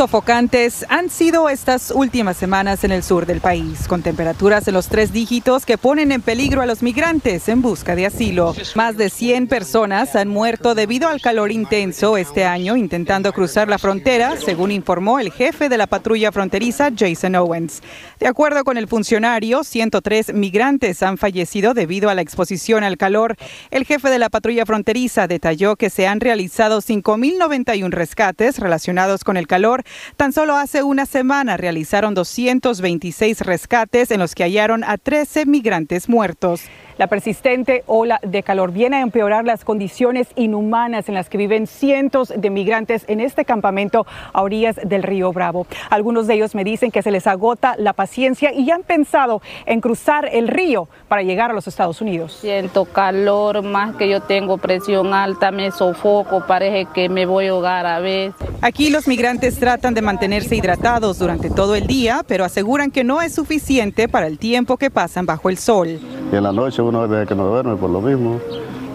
Sofocantes 0.00 0.86
han 0.88 1.10
sido 1.10 1.50
estas 1.50 1.90
últimas 1.90 2.38
semanas 2.38 2.84
en 2.84 2.90
el 2.90 3.02
sur 3.02 3.26
del 3.26 3.42
país, 3.42 3.86
con 3.86 4.00
temperaturas 4.00 4.66
en 4.66 4.72
los 4.72 4.88
tres 4.88 5.12
dígitos 5.12 5.66
que 5.66 5.76
ponen 5.76 6.10
en 6.10 6.22
peligro 6.22 6.62
a 6.62 6.66
los 6.66 6.82
migrantes 6.82 7.50
en 7.50 7.60
busca 7.60 7.94
de 7.94 8.06
asilo. 8.06 8.54
Más 8.76 8.96
de 8.96 9.10
100 9.10 9.46
personas 9.48 10.16
han 10.16 10.28
muerto 10.28 10.74
debido 10.74 11.10
al 11.10 11.20
calor 11.20 11.52
intenso 11.52 12.16
este 12.16 12.46
año 12.46 12.76
intentando 12.76 13.30
cruzar 13.34 13.68
la 13.68 13.76
frontera, 13.76 14.38
según 14.42 14.70
informó 14.70 15.18
el 15.18 15.32
jefe 15.32 15.68
de 15.68 15.76
la 15.76 15.86
patrulla 15.86 16.32
fronteriza, 16.32 16.88
Jason 16.96 17.34
Owens. 17.34 17.82
De 18.18 18.26
acuerdo 18.26 18.64
con 18.64 18.78
el 18.78 18.88
funcionario, 18.88 19.64
103 19.64 20.32
migrantes 20.32 21.02
han 21.02 21.18
fallecido 21.18 21.74
debido 21.74 22.08
a 22.08 22.14
la 22.14 22.22
exposición 22.22 22.84
al 22.84 22.96
calor. 22.96 23.36
El 23.70 23.84
jefe 23.84 24.08
de 24.08 24.18
la 24.18 24.30
patrulla 24.30 24.64
fronteriza 24.64 25.26
detalló 25.26 25.76
que 25.76 25.90
se 25.90 26.06
han 26.06 26.20
realizado 26.20 26.80
5.091 26.80 27.90
rescates 27.90 28.58
relacionados 28.60 29.24
con 29.24 29.36
el 29.36 29.46
calor 29.46 29.84
Tan 30.16 30.32
solo 30.32 30.56
hace 30.56 30.82
una 30.82 31.06
semana 31.06 31.56
realizaron 31.56 32.14
226 32.14 33.40
rescates 33.40 34.10
en 34.10 34.20
los 34.20 34.34
que 34.34 34.44
hallaron 34.44 34.84
a 34.84 34.98
13 34.98 35.46
migrantes 35.46 36.08
muertos. 36.08 36.62
La 37.00 37.06
persistente 37.06 37.82
ola 37.86 38.20
de 38.22 38.42
calor 38.42 38.72
viene 38.72 38.98
a 38.98 39.00
empeorar 39.00 39.46
las 39.46 39.64
condiciones 39.64 40.28
inhumanas 40.36 41.08
en 41.08 41.14
las 41.14 41.30
que 41.30 41.38
viven 41.38 41.66
cientos 41.66 42.30
de 42.36 42.50
migrantes 42.50 43.06
en 43.08 43.20
este 43.20 43.46
campamento 43.46 44.06
a 44.34 44.42
orillas 44.42 44.76
del 44.84 45.02
río 45.02 45.32
Bravo. 45.32 45.66
Algunos 45.88 46.26
de 46.26 46.34
ellos 46.34 46.54
me 46.54 46.62
dicen 46.62 46.90
que 46.90 47.00
se 47.00 47.10
les 47.10 47.26
agota 47.26 47.74
la 47.78 47.94
paciencia 47.94 48.52
y 48.52 48.70
han 48.70 48.82
pensado 48.82 49.40
en 49.64 49.80
cruzar 49.80 50.28
el 50.30 50.46
río 50.46 50.90
para 51.08 51.22
llegar 51.22 51.50
a 51.50 51.54
los 51.54 51.66
Estados 51.66 52.02
Unidos. 52.02 52.36
Siento 52.38 52.84
calor, 52.84 53.62
más 53.62 53.96
que 53.96 54.06
yo 54.06 54.20
tengo 54.20 54.58
presión 54.58 55.14
alta, 55.14 55.50
me 55.50 55.70
sofoco, 55.70 56.46
parece 56.46 56.86
que 56.92 57.08
me 57.08 57.24
voy 57.24 57.46
a 57.46 57.52
ahogar 57.52 57.86
a 57.86 58.00
veces. 58.00 58.34
Aquí 58.60 58.90
los 58.90 59.08
migrantes 59.08 59.58
tratan 59.58 59.79
de 59.80 60.02
mantenerse 60.02 60.56
hidratados 60.56 61.18
durante 61.18 61.48
todo 61.48 61.74
el 61.74 61.86
día, 61.86 62.22
pero 62.26 62.44
aseguran 62.44 62.90
que 62.90 63.02
no 63.02 63.22
es 63.22 63.34
suficiente 63.34 64.08
para 64.08 64.26
el 64.26 64.38
tiempo 64.38 64.76
que 64.76 64.90
pasan 64.90 65.24
bajo 65.24 65.48
el 65.48 65.56
sol. 65.56 65.98
Y 66.30 66.36
en 66.36 66.42
la 66.42 66.52
noche 66.52 66.82
uno 66.82 67.08
que 67.26 67.34
no 67.34 67.46
duerme 67.46 67.76
por 67.76 67.88
lo 67.88 68.02
mismo 68.02 68.38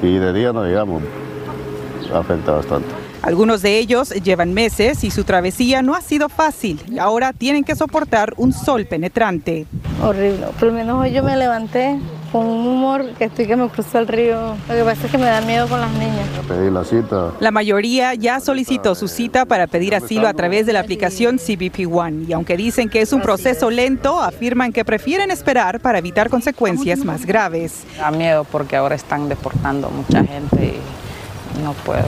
y 0.03 0.13
de 0.13 0.31
día 0.31 0.53
no 0.53 0.63
llegamos, 0.63 1.01
afecta 2.13 2.51
bastante. 2.51 2.87
Algunos 3.23 3.63
de 3.63 3.79
ellos 3.79 4.11
llevan 4.11 4.53
meses 4.53 5.03
y 5.03 5.09
su 5.09 5.23
travesía 5.23 5.81
no 5.81 5.95
ha 5.95 6.01
sido 6.01 6.29
fácil 6.29 6.79
y 6.87 6.99
ahora 6.99 7.33
tienen 7.33 7.63
que 7.63 7.75
soportar 7.75 8.35
un 8.37 8.53
sol 8.53 8.85
penetrante. 8.85 9.65
Horrible. 10.03 10.45
Por 10.59 10.67
lo 10.67 10.73
menos 10.73 11.01
hoy 11.01 11.11
yo 11.11 11.23
me 11.23 11.35
levanté 11.35 11.99
con 12.35 12.47
un 12.47 12.67
humor 12.67 13.13
que 13.17 13.23
estoy 13.23 13.47
que 13.47 13.55
me 13.55 13.69
cruzó 13.69 13.97
el 13.97 14.09
río. 14.09 14.57
Lo 14.67 14.75
que 14.75 14.83
pasa 14.83 15.05
es 15.05 15.11
que 15.11 15.17
me 15.17 15.23
da 15.23 15.39
miedo 15.39 15.69
con 15.69 15.79
las 15.79 15.91
niñas. 15.93 16.27
Pedí 16.45 16.69
la 16.69 16.83
cita. 16.83 17.31
La 17.39 17.49
mayoría 17.49 18.13
ya 18.13 18.41
solicitó 18.41 18.93
su 18.93 19.07
cita 19.07 19.45
para 19.45 19.67
pedir 19.67 19.95
asilo 19.95 20.27
a 20.27 20.33
través 20.33 20.65
de 20.65 20.73
la 20.73 20.81
aplicación 20.81 21.37
CBP 21.37 21.87
One 21.89 22.25
y 22.27 22.33
aunque 22.33 22.57
dicen 22.57 22.89
que 22.89 22.99
es 22.99 23.13
un 23.13 23.21
proceso 23.21 23.69
lento, 23.69 24.19
afirman 24.19 24.73
que 24.73 24.83
prefieren 24.83 25.31
esperar 25.31 25.79
para 25.79 25.99
evitar 25.99 26.29
consecuencias 26.29 27.05
más 27.05 27.25
graves. 27.25 27.83
Da 27.97 28.11
miedo 28.11 28.43
porque 28.43 28.75
ahora 28.75 28.95
están 28.95 29.29
deportando 29.29 29.89
mucha 29.89 30.25
gente 30.25 30.75
y 30.75 31.63
no 31.63 31.71
puedo. 31.71 32.03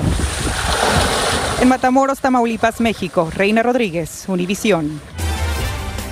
En 1.61 1.69
Matamoros, 1.69 2.19
Tamaulipas, 2.19 2.81
México, 2.81 3.29
Reina 3.33 3.63
Rodríguez, 3.63 4.25
Univisión. 4.27 4.99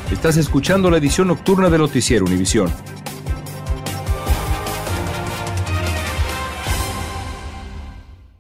Estás 0.10 0.38
escuchando 0.38 0.90
la 0.90 1.00
edición 1.00 1.28
nocturna 1.28 1.70
de 1.70 1.80
Noticiero 1.80 2.24
Univisión. 2.24 2.72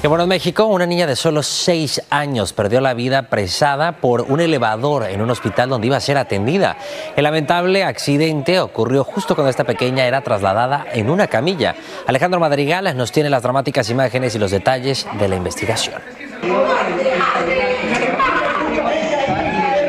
Que 0.00 0.08
bueno, 0.08 0.22
en 0.22 0.30
México, 0.30 0.64
una 0.64 0.86
niña 0.86 1.06
de 1.06 1.14
solo 1.14 1.42
seis 1.42 2.00
años 2.08 2.54
perdió 2.54 2.80
la 2.80 2.94
vida 2.94 3.24
presada 3.24 3.92
por 3.92 4.22
un 4.22 4.40
elevador 4.40 5.04
en 5.04 5.20
un 5.20 5.28
hospital 5.28 5.68
donde 5.68 5.88
iba 5.88 5.98
a 5.98 6.00
ser 6.00 6.16
atendida. 6.16 6.78
El 7.16 7.24
lamentable 7.24 7.84
accidente 7.84 8.60
ocurrió 8.60 9.04
justo 9.04 9.34
cuando 9.34 9.50
esta 9.50 9.64
pequeña 9.64 10.06
era 10.06 10.22
trasladada 10.22 10.86
en 10.94 11.10
una 11.10 11.26
camilla. 11.26 11.74
Alejandro 12.06 12.40
Madrigal 12.40 12.96
nos 12.96 13.12
tiene 13.12 13.28
las 13.28 13.42
dramáticas 13.42 13.90
imágenes 13.90 14.34
y 14.34 14.38
los 14.38 14.50
detalles 14.50 15.06
de 15.18 15.28
la 15.28 15.36
investigación. 15.36 16.00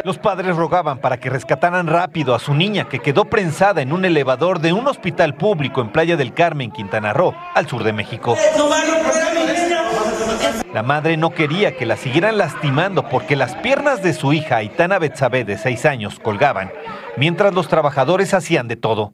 Los 0.03 0.18
padres 0.18 0.58
rogaban 0.58 0.98
para 0.98 1.22
que 1.22 1.30
rescataran 1.30 1.88
rápido 1.88 2.36
a 2.36 2.39
su 2.39 2.53
niña 2.53 2.89
que 2.89 3.00
quedó 3.00 3.25
prensada 3.25 3.82
en 3.82 3.94
un 3.94 4.03
elevador 4.03 4.60
de 4.60 4.74
un 4.74 4.88
hospital 4.88 5.36
público 5.36 5.80
en 5.80 5.94
Playa 5.94 6.18
del 6.18 6.34
Carmen, 6.34 6.70
Quintana 6.70 7.13
Roo, 7.13 7.34
al 7.53 7.70
sur 7.70 7.86
de 7.86 7.94
México. 7.94 8.36
La 10.73 10.83
madre 10.83 11.17
no 11.17 11.31
quería 11.31 11.75
que 11.75 11.85
la 11.85 11.97
siguieran 11.97 12.37
lastimando 12.37 13.09
porque 13.09 13.35
las 13.35 13.55
piernas 13.55 14.01
de 14.01 14.13
su 14.13 14.31
hija 14.31 14.55
Aitana 14.55 14.99
Betsabe 14.99 15.43
de 15.43 15.57
seis 15.57 15.85
años 15.85 16.17
colgaban, 16.17 16.71
mientras 17.17 17.53
los 17.53 17.67
trabajadores 17.67 18.33
hacían 18.33 18.69
de 18.69 18.77
todo. 18.77 19.11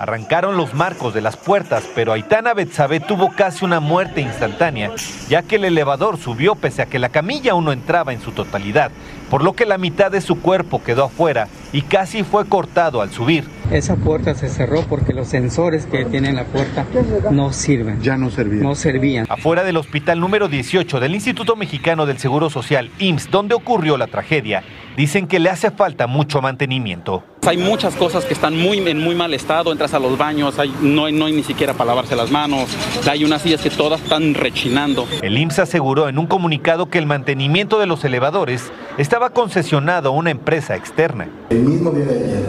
Arrancaron 0.00 0.56
los 0.56 0.74
marcos 0.74 1.14
de 1.14 1.20
las 1.20 1.36
puertas, 1.36 1.88
pero 1.94 2.12
Aitana 2.12 2.54
Betsabe 2.54 2.98
tuvo 2.98 3.30
casi 3.30 3.64
una 3.64 3.78
muerte 3.78 4.20
instantánea, 4.20 4.90
ya 5.28 5.42
que 5.42 5.56
el 5.56 5.64
elevador 5.64 6.18
subió 6.18 6.56
pese 6.56 6.82
a 6.82 6.86
que 6.86 6.98
la 6.98 7.10
camilla 7.10 7.52
aún 7.52 7.66
no 7.66 7.72
entraba 7.72 8.12
en 8.12 8.20
su 8.20 8.32
totalidad, 8.32 8.90
por 9.30 9.44
lo 9.44 9.52
que 9.52 9.64
la 9.64 9.78
mitad 9.78 10.10
de 10.10 10.20
su 10.20 10.40
cuerpo 10.40 10.82
quedó 10.82 11.04
afuera 11.04 11.46
y 11.72 11.82
casi 11.82 12.24
fue 12.24 12.48
cortado 12.48 13.00
al 13.00 13.10
subir. 13.10 13.57
Esa 13.70 13.96
puerta 13.96 14.34
se 14.34 14.48
cerró 14.48 14.80
porque 14.88 15.12
los 15.12 15.28
sensores 15.28 15.84
que 15.84 16.06
tiene 16.06 16.32
la 16.32 16.44
puerta 16.44 16.86
no 17.30 17.52
sirven. 17.52 18.00
Ya 18.00 18.16
no 18.16 18.30
servían. 18.30 18.62
No 18.62 18.74
servían. 18.74 19.26
Afuera 19.28 19.62
del 19.62 19.76
hospital 19.76 20.20
número 20.20 20.48
18 20.48 21.00
del 21.00 21.14
Instituto 21.14 21.54
Mexicano 21.54 22.06
del 22.06 22.18
Seguro 22.18 22.48
Social, 22.48 22.90
IMSS, 22.98 23.30
donde 23.30 23.54
ocurrió 23.54 23.98
la 23.98 24.06
tragedia, 24.06 24.64
dicen 24.96 25.26
que 25.26 25.38
le 25.38 25.50
hace 25.50 25.70
falta 25.70 26.06
mucho 26.06 26.40
mantenimiento. 26.40 27.24
Hay 27.46 27.58
muchas 27.58 27.94
cosas 27.94 28.24
que 28.24 28.32
están 28.32 28.56
muy, 28.56 28.78
en 28.78 28.98
muy 28.98 29.14
mal 29.14 29.34
estado, 29.34 29.70
entras 29.70 29.92
a 29.92 29.98
los 29.98 30.16
baños, 30.16 30.58
hay, 30.58 30.74
no, 30.80 31.04
hay, 31.04 31.12
no 31.12 31.26
hay 31.26 31.34
ni 31.34 31.42
siquiera 31.42 31.74
para 31.74 31.88
lavarse 31.88 32.16
las 32.16 32.30
manos, 32.30 32.68
hay 33.08 33.24
unas 33.24 33.42
sillas 33.42 33.60
que 33.60 33.70
todas 33.70 34.00
están 34.00 34.34
rechinando. 34.34 35.06
El 35.22 35.36
IMSS 35.36 35.60
aseguró 35.60 36.08
en 36.08 36.18
un 36.18 36.26
comunicado 36.26 36.88
que 36.88 36.98
el 36.98 37.06
mantenimiento 37.06 37.78
de 37.78 37.86
los 37.86 38.02
elevadores 38.04 38.72
estaba 38.96 39.30
concesionado 39.30 40.08
a 40.08 40.12
una 40.12 40.30
empresa 40.30 40.74
externa. 40.74 41.28
El 41.50 41.60
mismo 41.60 41.90
día 41.90 42.06
de 42.06 42.24
ayer, 42.24 42.46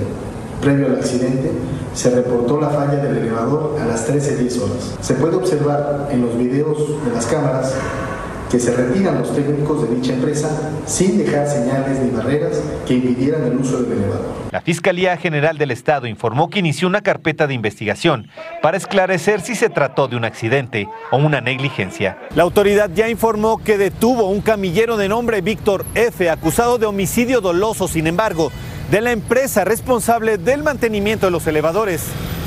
previo 0.62 0.88
al 0.88 0.96
accidente, 0.96 1.52
se 1.94 2.10
reportó 2.12 2.60
la 2.60 2.70
falla 2.70 2.98
del 2.98 3.18
elevador 3.18 3.78
a 3.82 3.86
las 3.86 4.10
13.10 4.10 4.62
horas. 4.62 4.98
Se 5.02 5.14
puede 5.16 5.36
observar 5.36 6.10
en 6.12 6.22
los 6.22 6.38
videos 6.38 6.78
de 7.06 7.12
las 7.12 7.26
cámaras 7.26 7.76
que 8.50 8.60
se 8.60 8.76
retiran 8.76 9.20
los 9.20 9.34
técnicos 9.36 9.88
de 9.88 9.96
dicha 9.96 10.14
empresa 10.14 10.50
sin 10.86 11.20
dejar 11.20 11.48
señales 11.48 12.00
ni 12.00 12.10
barreras 12.10 12.60
que 12.88 12.96
impidieran 12.96 13.44
el 13.44 13.58
uso 13.58 13.84
del 13.84 14.00
elevador. 14.00 14.26
La 14.52 14.62
Fiscalía 14.62 15.16
General 15.18 15.60
del 15.60 15.70
Estado 15.70 16.08
informó 16.08 16.50
que 16.50 16.58
inició 16.58 16.88
una 16.88 17.02
carpeta 17.02 17.46
de 17.46 17.54
investigación 17.54 18.28
para 18.64 18.78
esclarecer 18.78 19.42
si 19.42 19.54
se 19.54 19.70
trató 19.70 20.08
de 20.08 20.16
un 20.16 20.26
accidente 20.26 20.90
o 21.12 21.18
una 21.18 21.42
negligencia. 21.42 22.18
La 22.34 22.42
autoridad 22.42 22.90
ya 22.92 23.08
informó 23.08 23.60
que 23.60 23.78
detuvo 23.78 24.28
un 24.28 24.42
camillero 24.42 24.98
de 24.98 25.10
nombre 25.10 25.42
Víctor 25.42 25.86
F., 25.94 26.30
acusado 26.32 26.80
de 26.80 26.88
homicidio 26.88 27.42
doloso. 27.42 27.88
Sin 27.88 28.08
embargo, 28.08 28.52
de 28.92 29.02
la 29.02 29.12
empresa 29.12 29.66
responsable 29.66 30.38
del 30.38 30.64
mantenimiento 30.64 31.28
de 31.28 31.32
los 31.32 31.46
elevadores, 31.46 32.02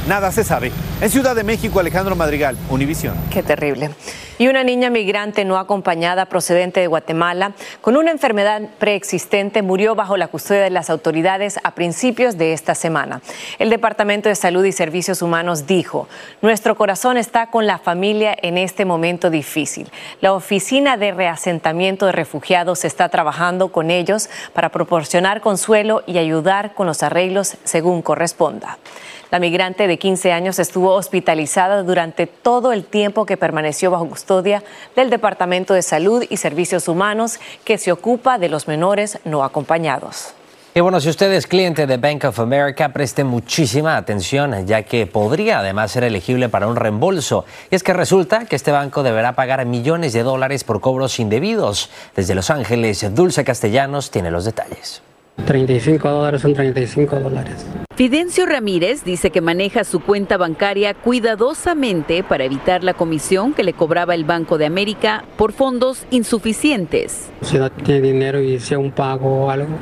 nada 0.07 0.31
se 0.33 0.45
sabe. 0.45 0.73
En 1.01 1.11
Ciudad 1.11 1.35
de 1.35 1.45
México, 1.45 1.81
Alejandro 1.81 2.17
Madrigal, 2.17 2.57
Univisión. 2.71 3.17
Qué 3.31 3.43
terrible. 3.43 3.91
Y 4.39 4.49
una 4.49 4.65
niña 4.65 4.91
migrante 4.91 5.45
no 5.45 5.59
acompañada 5.59 6.27
procedente 6.27 6.81
de 6.81 6.87
Guatemala 6.87 7.53
con 7.81 7.97
una 7.97 8.11
enfermedad 8.11 8.63
preexistente 8.79 9.63
murió 9.63 9.95
bajo 9.95 10.17
la 10.17 10.29
custodia 10.29 10.63
de 10.63 10.71
las 10.71 10.91
autoridades 10.91 11.61
a 11.63 11.73
principios 11.73 12.39
de 12.39 12.53
esta 12.53 12.75
semana. 12.75 13.21
El 13.59 13.71
Departamento 13.71 14.29
de 14.29 14.35
Salud 14.35 14.65
y 14.65 14.73
Servicios 14.73 15.23
Humanos 15.23 15.67
dijo, 15.67 16.09
nuestro 16.41 16.77
corazón 16.77 17.19
está 17.19 17.49
con 17.49 17.67
la 17.67 17.79
familia 17.79 18.35
en 18.43 18.59
este 18.59 18.85
momento 18.85 19.31
difícil. 19.31 19.89
La 20.21 20.33
Oficina 20.33 20.97
de 20.97 21.13
Reasentamiento 21.13 22.07
de 22.07 22.13
Refugiados 22.13 22.85
está 22.85 23.09
trabajando 23.11 23.69
con 23.69 23.91
ellos 23.91 24.29
para 24.55 24.71
proporcionar 24.71 25.41
consuelo 25.41 26.03
y 26.07 26.19
ayudar 26.19 26.75
con 26.75 26.87
los 26.87 27.03
arreglos 27.03 27.57
según 27.65 28.03
corresponda. 28.03 28.79
La 29.33 29.39
migrante 29.39 29.87
de 29.87 29.99
15 29.99 30.31
años 30.31 30.59
estuvo 30.59 30.93
hospitalizada 30.93 31.83
durante 31.85 32.27
todo 32.27 32.71
el 32.71 32.85
tiempo 32.85 33.25
que 33.25 33.39
permaneció 33.39 33.91
bajo 33.91 34.07
custodia 34.07 34.63
del 34.95 35.09
Departamento 35.09 35.73
de 35.73 35.81
Salud 35.81 36.23
y 36.29 36.37
Servicios 36.37 36.87
Humanos 36.87 37.41
que 37.65 37.79
se 37.79 37.93
ocupa 37.93 38.37
de 38.37 38.51
los 38.51 38.69
menores 38.69 39.21
no 39.25 39.43
acompañados. 39.43 40.35
Y 40.75 40.81
bueno, 40.81 41.01
si 41.01 41.09
usted 41.09 41.33
es 41.33 41.47
cliente 41.47 41.87
de 41.87 41.97
Bank 41.97 42.25
of 42.25 42.41
America, 42.41 42.91
preste 42.91 43.25
muchísima 43.25 43.97
atención, 43.97 44.67
ya 44.67 44.83
que 44.83 45.07
podría 45.07 45.61
además 45.61 45.93
ser 45.93 46.05
elegible 46.05 46.51
para 46.51 46.67
un 46.67 46.77
reembolso. 46.77 47.47
Y 47.71 47.75
es 47.75 47.83
que 47.83 47.95
resulta 47.95 48.45
que 48.45 48.57
este 48.57 48.71
banco 48.71 49.03
deberá 49.03 49.33
pagar 49.33 49.65
millones 49.65 50.13
de 50.13 50.25
dólares 50.25 50.63
por 50.63 50.83
cobros 50.83 51.19
indebidos. 51.19 51.89
Desde 52.15 52.35
Los 52.35 52.51
Ángeles, 52.51 53.15
Dulce 53.15 53.45
Castellanos 53.45 54.11
tiene 54.11 54.31
los 54.31 54.45
detalles. 54.45 55.01
35 55.47 56.09
dólares 56.09 56.43
son 56.43 56.55
35 56.55 57.21
dólares. 57.21 57.67
Fidencio 57.95 58.47
Ramírez 58.47 59.05
dice 59.05 59.31
que 59.31 59.41
maneja 59.41 59.85
su 59.85 60.01
cuenta 60.01 60.37
bancaria 60.37 60.95
cuidadosamente 60.95 62.25
para 62.25 62.45
evitar 62.45 62.83
la 62.83 62.95
comisión 62.95 63.53
que 63.53 63.63
le 63.63 63.75
cobraba 63.75 64.15
el 64.15 64.25
Banco 64.25 64.57
de 64.57 64.67
América 64.67 65.25
por 65.37 65.53
fondos 65.53 66.07
insuficientes. 66.11 67.31
Si 67.43 67.59
no 67.59 67.71
tiene 67.71 68.01
dinero 68.01 68.41
y 68.43 68.57
hacía 68.57 68.79
un 68.79 68.93
pago 68.93 69.45
o 69.45 69.51
algo, 69.51 69.77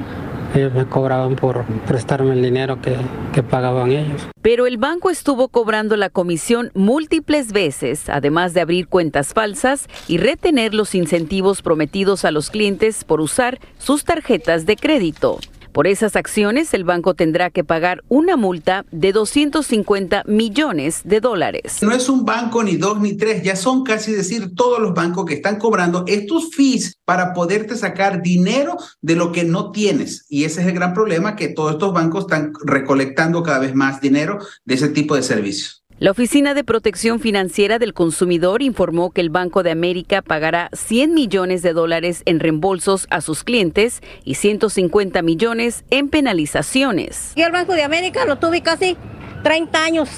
ellos 0.54 0.72
me 0.74 0.86
cobraban 0.86 1.36
por 1.36 1.64
prestarme 1.86 2.32
el 2.32 2.42
dinero 2.42 2.80
que, 2.80 2.96
que, 3.32 3.42
pagaban 3.42 3.92
ellos. 3.92 4.22
Pero 4.42 4.66
el 4.66 4.78
banco 4.78 5.10
estuvo 5.10 5.48
cobrando 5.48 5.96
la 5.96 6.10
comisión 6.10 6.70
múltiples 6.74 7.52
veces, 7.52 8.08
además 8.08 8.54
de 8.54 8.60
abrir 8.60 8.88
cuentas 8.88 9.32
falsas 9.32 9.86
y 10.08 10.18
retener 10.18 10.74
los 10.74 10.94
incentivos 10.94 11.62
prometidos 11.62 12.24
a 12.24 12.30
los 12.30 12.50
clientes 12.50 13.04
por 13.04 13.20
usar 13.20 13.58
sus 13.78 14.04
tarjetas 14.04 14.66
de 14.66 14.76
crédito. 14.76 15.38
Por 15.72 15.86
esas 15.86 16.16
acciones, 16.16 16.74
el 16.74 16.82
banco 16.82 17.14
tendrá 17.14 17.50
que 17.50 17.62
pagar 17.62 18.02
una 18.08 18.36
multa 18.36 18.84
de 18.90 19.12
250 19.12 20.24
millones 20.26 21.02
de 21.04 21.20
dólares. 21.20 21.78
No 21.82 21.92
es 21.92 22.08
un 22.08 22.24
banco 22.24 22.64
ni 22.64 22.76
dos 22.76 23.00
ni 23.00 23.16
tres, 23.16 23.42
ya 23.42 23.54
son 23.54 23.84
casi 23.84 24.12
decir 24.12 24.54
todos 24.56 24.80
los 24.80 24.94
bancos 24.94 25.26
que 25.26 25.34
están 25.34 25.58
cobrando 25.58 26.04
estos 26.08 26.50
fees 26.54 26.98
para 27.04 27.32
poderte 27.32 27.76
sacar 27.76 28.20
dinero 28.20 28.76
de 29.00 29.14
lo 29.14 29.30
que 29.30 29.44
no 29.44 29.70
tienes. 29.70 30.26
Y 30.28 30.44
ese 30.44 30.62
es 30.62 30.66
el 30.66 30.74
gran 30.74 30.92
problema, 30.92 31.36
que 31.36 31.48
todos 31.48 31.72
estos 31.72 31.92
bancos 31.92 32.24
están 32.24 32.52
recolectando 32.64 33.42
cada 33.44 33.60
vez 33.60 33.74
más 33.74 34.00
dinero 34.00 34.38
de 34.64 34.74
ese 34.74 34.88
tipo 34.88 35.14
de 35.14 35.22
servicios. 35.22 35.79
La 36.00 36.12
Oficina 36.12 36.54
de 36.54 36.64
Protección 36.64 37.20
Financiera 37.20 37.78
del 37.78 37.92
Consumidor 37.92 38.62
informó 38.62 39.10
que 39.10 39.20
el 39.20 39.28
Banco 39.28 39.62
de 39.62 39.70
América 39.70 40.22
pagará 40.22 40.70
100 40.72 41.12
millones 41.12 41.60
de 41.60 41.74
dólares 41.74 42.22
en 42.24 42.40
reembolsos 42.40 43.06
a 43.10 43.20
sus 43.20 43.44
clientes 43.44 44.00
y 44.24 44.36
150 44.36 45.20
millones 45.20 45.84
en 45.90 46.08
penalizaciones. 46.08 47.34
Y 47.36 47.42
el 47.42 47.52
Banco 47.52 47.74
de 47.74 47.82
América 47.82 48.24
lo 48.24 48.36
tuve 48.36 48.62
casi 48.62 48.96
30 49.42 49.84
años, 49.84 50.08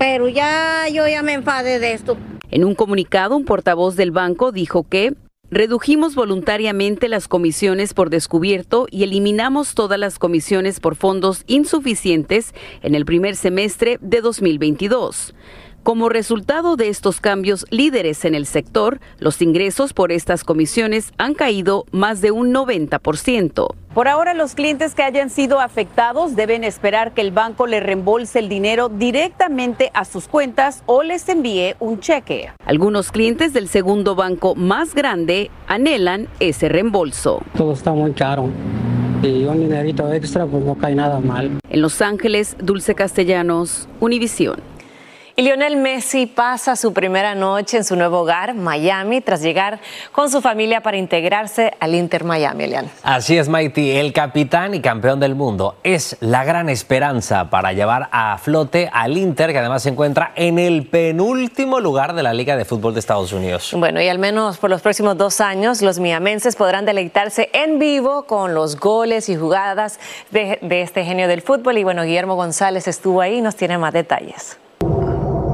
pero 0.00 0.28
ya 0.28 0.88
yo 0.92 1.06
ya 1.06 1.22
me 1.22 1.34
enfadé 1.34 1.78
de 1.78 1.92
esto. 1.92 2.16
En 2.50 2.64
un 2.64 2.74
comunicado, 2.74 3.36
un 3.36 3.44
portavoz 3.44 3.94
del 3.94 4.10
banco 4.10 4.50
dijo 4.50 4.88
que 4.88 5.14
redujimos 5.52 6.14
voluntariamente 6.14 7.08
las 7.08 7.28
comisiones 7.28 7.92
por 7.92 8.08
descubierto 8.08 8.86
y 8.90 9.02
eliminamos 9.02 9.74
todas 9.74 9.98
las 9.98 10.18
comisiones 10.18 10.80
por 10.80 10.96
fondos 10.96 11.44
insuficientes 11.46 12.54
en 12.80 12.94
el 12.94 13.04
primer 13.04 13.36
semestre 13.36 13.98
de 14.00 14.22
2022. 14.22 15.34
Como 15.82 16.08
resultado 16.08 16.76
de 16.76 16.88
estos 16.88 17.20
cambios 17.20 17.66
líderes 17.70 18.24
en 18.24 18.36
el 18.36 18.46
sector, 18.46 19.00
los 19.18 19.42
ingresos 19.42 19.92
por 19.92 20.12
estas 20.12 20.44
comisiones 20.44 21.12
han 21.18 21.34
caído 21.34 21.86
más 21.90 22.20
de 22.20 22.30
un 22.30 22.54
90%. 22.54 23.74
Por 23.92 24.06
ahora, 24.06 24.32
los 24.32 24.54
clientes 24.54 24.94
que 24.94 25.02
hayan 25.02 25.28
sido 25.28 25.60
afectados 25.60 26.36
deben 26.36 26.62
esperar 26.62 27.14
que 27.14 27.20
el 27.20 27.32
banco 27.32 27.66
les 27.66 27.82
reembolse 27.82 28.38
el 28.38 28.48
dinero 28.48 28.90
directamente 28.90 29.90
a 29.92 30.04
sus 30.04 30.28
cuentas 30.28 30.84
o 30.86 31.02
les 31.02 31.28
envíe 31.28 31.74
un 31.80 31.98
cheque. 31.98 32.50
Algunos 32.64 33.10
clientes 33.10 33.52
del 33.52 33.66
segundo 33.66 34.14
banco 34.14 34.54
más 34.54 34.94
grande 34.94 35.50
anhelan 35.66 36.28
ese 36.38 36.68
reembolso. 36.68 37.42
Todo 37.56 37.72
está 37.72 37.92
muy 37.92 38.12
caro 38.12 38.48
y 39.20 39.44
un 39.44 39.58
dinerito 39.60 40.12
extra 40.12 40.46
pues 40.46 40.64
no 40.64 40.76
cae 40.76 40.94
nada 40.94 41.18
mal. 41.20 41.58
En 41.68 41.82
Los 41.82 42.00
Ángeles, 42.02 42.56
Dulce 42.60 42.94
Castellanos, 42.94 43.88
Univisión. 44.00 44.71
Y 45.34 45.42
Lionel 45.42 45.76
Messi 45.76 46.26
pasa 46.26 46.76
su 46.76 46.92
primera 46.92 47.34
noche 47.34 47.78
en 47.78 47.84
su 47.84 47.96
nuevo 47.96 48.20
hogar, 48.20 48.52
Miami, 48.52 49.22
tras 49.22 49.40
llegar 49.40 49.80
con 50.12 50.30
su 50.30 50.42
familia 50.42 50.82
para 50.82 50.98
integrarse 50.98 51.72
al 51.80 51.94
Inter 51.94 52.24
Miami, 52.24 52.64
Elian. 52.64 52.90
Así 53.02 53.38
es, 53.38 53.48
Mighty. 53.48 53.92
El 53.92 54.12
capitán 54.12 54.74
y 54.74 54.82
campeón 54.82 55.20
del 55.20 55.34
mundo 55.34 55.76
es 55.84 56.18
la 56.20 56.44
gran 56.44 56.68
esperanza 56.68 57.48
para 57.48 57.72
llevar 57.72 58.10
a 58.12 58.36
flote 58.36 58.90
al 58.92 59.16
Inter, 59.16 59.52
que 59.52 59.58
además 59.58 59.82
se 59.84 59.88
encuentra 59.88 60.32
en 60.36 60.58
el 60.58 60.86
penúltimo 60.86 61.80
lugar 61.80 62.12
de 62.14 62.22
la 62.22 62.34
Liga 62.34 62.58
de 62.58 62.66
Fútbol 62.66 62.92
de 62.92 63.00
Estados 63.00 63.32
Unidos. 63.32 63.72
Bueno, 63.74 64.02
y 64.02 64.08
al 64.08 64.18
menos 64.18 64.58
por 64.58 64.68
los 64.68 64.82
próximos 64.82 65.16
dos 65.16 65.40
años, 65.40 65.80
los 65.80 65.98
miamenses 65.98 66.56
podrán 66.56 66.84
deleitarse 66.84 67.48
en 67.54 67.78
vivo 67.78 68.24
con 68.24 68.52
los 68.52 68.78
goles 68.78 69.30
y 69.30 69.36
jugadas 69.36 69.98
de, 70.30 70.58
de 70.60 70.82
este 70.82 71.06
genio 71.06 71.26
del 71.26 71.40
fútbol. 71.40 71.78
Y 71.78 71.84
bueno, 71.84 72.02
Guillermo 72.02 72.34
González 72.34 72.86
estuvo 72.86 73.22
ahí 73.22 73.38
y 73.38 73.40
nos 73.40 73.56
tiene 73.56 73.78
más 73.78 73.94
detalles. 73.94 74.58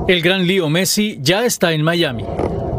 El 0.08 0.22
gran 0.22 0.46
Leo 0.46 0.70
Messi 0.70 1.18
ya 1.20 1.44
está 1.44 1.74
en 1.74 1.82
Miami. 1.82 2.24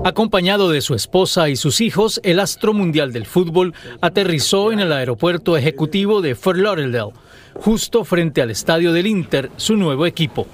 Acompañado 0.04 0.72
de 0.72 0.82
su 0.82 0.96
esposa 0.96 1.48
y 1.48 1.56
sus 1.56 1.80
hijos, 1.80 2.20
el 2.24 2.40
astro 2.40 2.74
mundial 2.74 3.14
del 3.14 3.28
fútbol 3.28 3.76
aterrizó 4.02 4.72
en 4.72 4.80
el 4.80 4.92
aeropuerto 4.92 5.56
ejecutivo 5.56 6.24
de 6.24 6.34
Fort 6.34 6.58
Lauderdale, 6.58 7.14
justo 7.54 8.04
frente 8.04 8.42
al 8.42 8.50
estadio 8.50 8.94
del 8.94 9.06
Inter, 9.06 9.52
su 9.58 9.76
nuevo 9.76 10.08
equipo. 10.08 10.48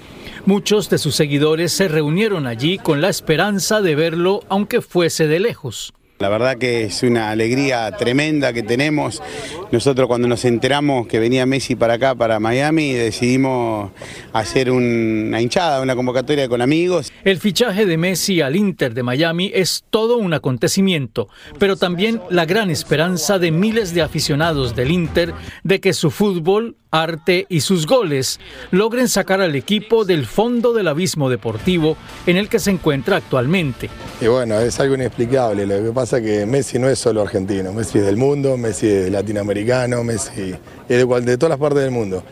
Muchos 0.44 0.90
de 0.90 0.98
sus 0.98 1.14
seguidores 1.14 1.72
se 1.72 1.88
reunieron 1.88 2.46
allí 2.46 2.76
con 2.76 3.00
la 3.00 3.08
esperanza 3.08 3.80
de 3.80 3.94
verlo, 3.94 4.42
aunque 4.50 4.82
fuese 4.82 5.28
de 5.28 5.40
lejos. 5.40 5.94
La 6.18 6.30
verdad 6.30 6.56
que 6.56 6.84
es 6.84 7.02
una 7.02 7.28
alegría 7.28 7.90
tremenda 7.92 8.54
que 8.54 8.62
tenemos. 8.62 9.22
Nosotros 9.70 10.08
cuando 10.08 10.26
nos 10.26 10.46
enteramos 10.46 11.06
que 11.06 11.18
venía 11.18 11.44
Messi 11.44 11.76
para 11.76 11.94
acá, 11.94 12.14
para 12.14 12.40
Miami, 12.40 12.94
decidimos 12.94 13.90
hacer 14.32 14.70
una 14.70 15.42
hinchada, 15.42 15.82
una 15.82 15.94
convocatoria 15.94 16.48
con 16.48 16.62
amigos. 16.62 17.12
El 17.22 17.38
fichaje 17.38 17.84
de 17.84 17.98
Messi 17.98 18.40
al 18.40 18.56
Inter 18.56 18.94
de 18.94 19.02
Miami 19.02 19.50
es 19.54 19.84
todo 19.90 20.16
un 20.16 20.32
acontecimiento, 20.32 21.28
pero 21.58 21.76
también 21.76 22.22
la 22.30 22.46
gran 22.46 22.70
esperanza 22.70 23.38
de 23.38 23.50
miles 23.50 23.92
de 23.92 24.00
aficionados 24.00 24.74
del 24.74 24.92
Inter 24.92 25.34
de 25.64 25.80
que 25.80 25.92
su 25.92 26.10
fútbol 26.10 26.76
arte 26.90 27.46
y 27.48 27.60
sus 27.60 27.86
goles 27.86 28.40
logren 28.70 29.08
sacar 29.08 29.40
al 29.40 29.54
equipo 29.54 30.04
del 30.04 30.26
fondo 30.26 30.72
del 30.72 30.88
abismo 30.88 31.28
deportivo 31.28 31.96
en 32.26 32.36
el 32.36 32.48
que 32.48 32.58
se 32.58 32.70
encuentra 32.70 33.16
actualmente. 33.16 33.90
Y 34.20 34.26
bueno, 34.26 34.58
es 34.58 34.78
algo 34.80 34.94
inexplicable. 34.94 35.66
Lo 35.66 35.82
que 35.82 35.92
pasa 35.92 36.18
es 36.18 36.24
que 36.24 36.46
Messi 36.46 36.78
no 36.78 36.88
es 36.88 36.98
solo 36.98 37.22
argentino, 37.22 37.72
Messi 37.72 37.98
es 37.98 38.06
del 38.06 38.16
mundo, 38.16 38.56
Messi 38.56 38.88
es 38.88 39.10
latinoamericano, 39.10 40.02
Messi 40.04 40.54
es 40.88 41.06
de, 41.06 41.20
de 41.20 41.38
todas 41.38 41.50
las 41.50 41.58
partes 41.58 41.82
del 41.82 41.90
mundo. 41.90 42.22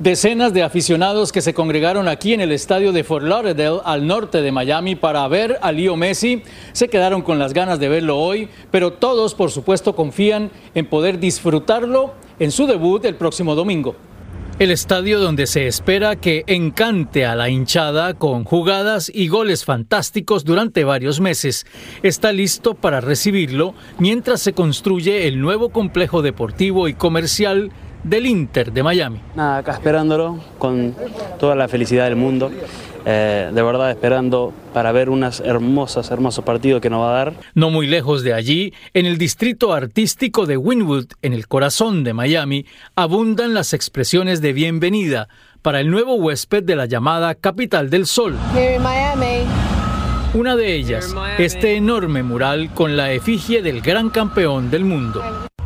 Decenas 0.00 0.54
de 0.54 0.62
aficionados 0.62 1.30
que 1.30 1.42
se 1.42 1.52
congregaron 1.52 2.08
aquí 2.08 2.32
en 2.32 2.40
el 2.40 2.52
estadio 2.52 2.90
de 2.90 3.04
Fort 3.04 3.26
Lauderdale, 3.26 3.82
al 3.84 4.06
norte 4.06 4.40
de 4.40 4.50
Miami, 4.50 4.94
para 4.94 5.28
ver 5.28 5.58
a 5.60 5.72
Leo 5.72 5.94
Messi, 5.94 6.42
se 6.72 6.88
quedaron 6.88 7.20
con 7.20 7.38
las 7.38 7.52
ganas 7.52 7.78
de 7.78 7.90
verlo 7.90 8.16
hoy, 8.16 8.48
pero 8.70 8.94
todos, 8.94 9.34
por 9.34 9.50
supuesto, 9.50 9.94
confían 9.94 10.50
en 10.74 10.86
poder 10.86 11.18
disfrutarlo 11.18 12.14
en 12.38 12.50
su 12.50 12.66
debut 12.66 13.04
el 13.04 13.16
próximo 13.16 13.54
domingo. 13.54 13.94
El 14.60 14.70
estadio 14.70 15.20
donde 15.20 15.46
se 15.46 15.66
espera 15.66 16.16
que 16.16 16.44
encante 16.46 17.24
a 17.24 17.34
la 17.34 17.48
hinchada 17.48 18.12
con 18.12 18.44
jugadas 18.44 19.10
y 19.12 19.28
goles 19.28 19.64
fantásticos 19.64 20.44
durante 20.44 20.84
varios 20.84 21.18
meses 21.18 21.64
está 22.02 22.30
listo 22.30 22.74
para 22.74 23.00
recibirlo 23.00 23.72
mientras 23.98 24.42
se 24.42 24.52
construye 24.52 25.26
el 25.26 25.40
nuevo 25.40 25.70
complejo 25.70 26.20
deportivo 26.20 26.88
y 26.88 26.92
comercial 26.92 27.72
del 28.04 28.26
Inter 28.26 28.70
de 28.70 28.82
Miami. 28.82 29.22
Nada, 29.34 29.56
acá 29.56 29.72
esperándolo 29.72 30.38
con 30.58 30.94
toda 31.38 31.54
la 31.54 31.66
felicidad 31.66 32.04
del 32.04 32.16
mundo. 32.16 32.50
Eh, 33.04 33.50
de 33.52 33.62
verdad 33.62 33.90
esperando 33.90 34.52
para 34.72 34.92
ver 34.92 35.10
unas 35.10 35.40
hermosas, 35.40 36.10
hermosos 36.10 36.44
partidos 36.44 36.80
que 36.80 36.90
nos 36.90 37.00
va 37.00 37.10
a 37.10 37.24
dar. 37.24 37.34
No 37.54 37.70
muy 37.70 37.86
lejos 37.86 38.22
de 38.22 38.34
allí, 38.34 38.72
en 38.94 39.06
el 39.06 39.18
distrito 39.18 39.72
artístico 39.72 40.46
de 40.46 40.56
Wynwood, 40.56 41.06
en 41.22 41.32
el 41.32 41.48
corazón 41.48 42.04
de 42.04 42.12
Miami, 42.12 42.66
abundan 42.96 43.54
las 43.54 43.72
expresiones 43.72 44.40
de 44.40 44.52
bienvenida 44.52 45.28
para 45.62 45.80
el 45.80 45.90
nuevo 45.90 46.14
huésped 46.14 46.62
de 46.62 46.76
la 46.76 46.86
llamada 46.86 47.34
Capital 47.34 47.90
del 47.90 48.06
Sol. 48.06 48.36
Una 50.32 50.54
de 50.54 50.74
ellas, 50.74 51.14
este 51.38 51.76
enorme 51.76 52.22
mural 52.22 52.70
con 52.72 52.96
la 52.96 53.12
efigie 53.12 53.62
del 53.62 53.80
gran 53.80 54.10
campeón 54.10 54.70
del 54.70 54.84
mundo. 54.84 55.22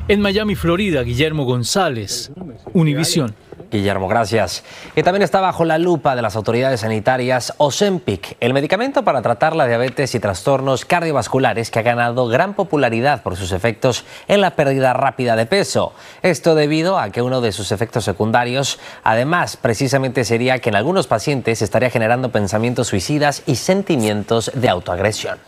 En 0.08 0.20
Miami, 0.20 0.54
Florida, 0.54 1.02
Guillermo 1.02 1.44
González, 1.44 2.32
Univisión. 2.72 3.34
Guillermo, 3.70 4.08
gracias. 4.08 4.64
Y 4.96 5.02
también 5.02 5.22
está 5.22 5.40
bajo 5.40 5.64
la 5.64 5.78
lupa 5.78 6.14
de 6.16 6.22
las 6.22 6.36
autoridades 6.36 6.80
sanitarias 6.80 7.54
Ozempic, 7.58 8.36
el 8.40 8.54
medicamento 8.54 9.04
para 9.04 9.22
tratar 9.22 9.56
la 9.56 9.66
diabetes 9.66 10.14
y 10.14 10.20
trastornos 10.20 10.84
cardiovasculares 10.84 11.70
que 11.70 11.78
ha 11.78 11.82
ganado 11.82 12.26
gran 12.28 12.54
popularidad 12.54 13.22
por 13.22 13.36
sus 13.36 13.52
efectos 13.52 14.04
en 14.28 14.40
la 14.40 14.56
pérdida 14.56 14.92
rápida 14.92 15.36
de 15.36 15.46
peso. 15.46 15.92
Esto 16.22 16.54
debido 16.54 16.98
a 16.98 17.10
que 17.10 17.22
uno 17.22 17.40
de 17.40 17.52
sus 17.52 17.72
efectos 17.72 18.04
secundarios, 18.04 18.78
además, 19.02 19.56
precisamente 19.56 20.24
sería 20.24 20.58
que 20.58 20.68
en 20.68 20.76
algunos 20.76 21.06
pacientes 21.06 21.62
estaría 21.62 21.90
generando 21.90 22.30
pensamientos 22.30 22.88
suicidas 22.88 23.42
y 23.46 23.56
sentimientos 23.56 24.50
de 24.54 24.68
autoagresión. 24.68 25.38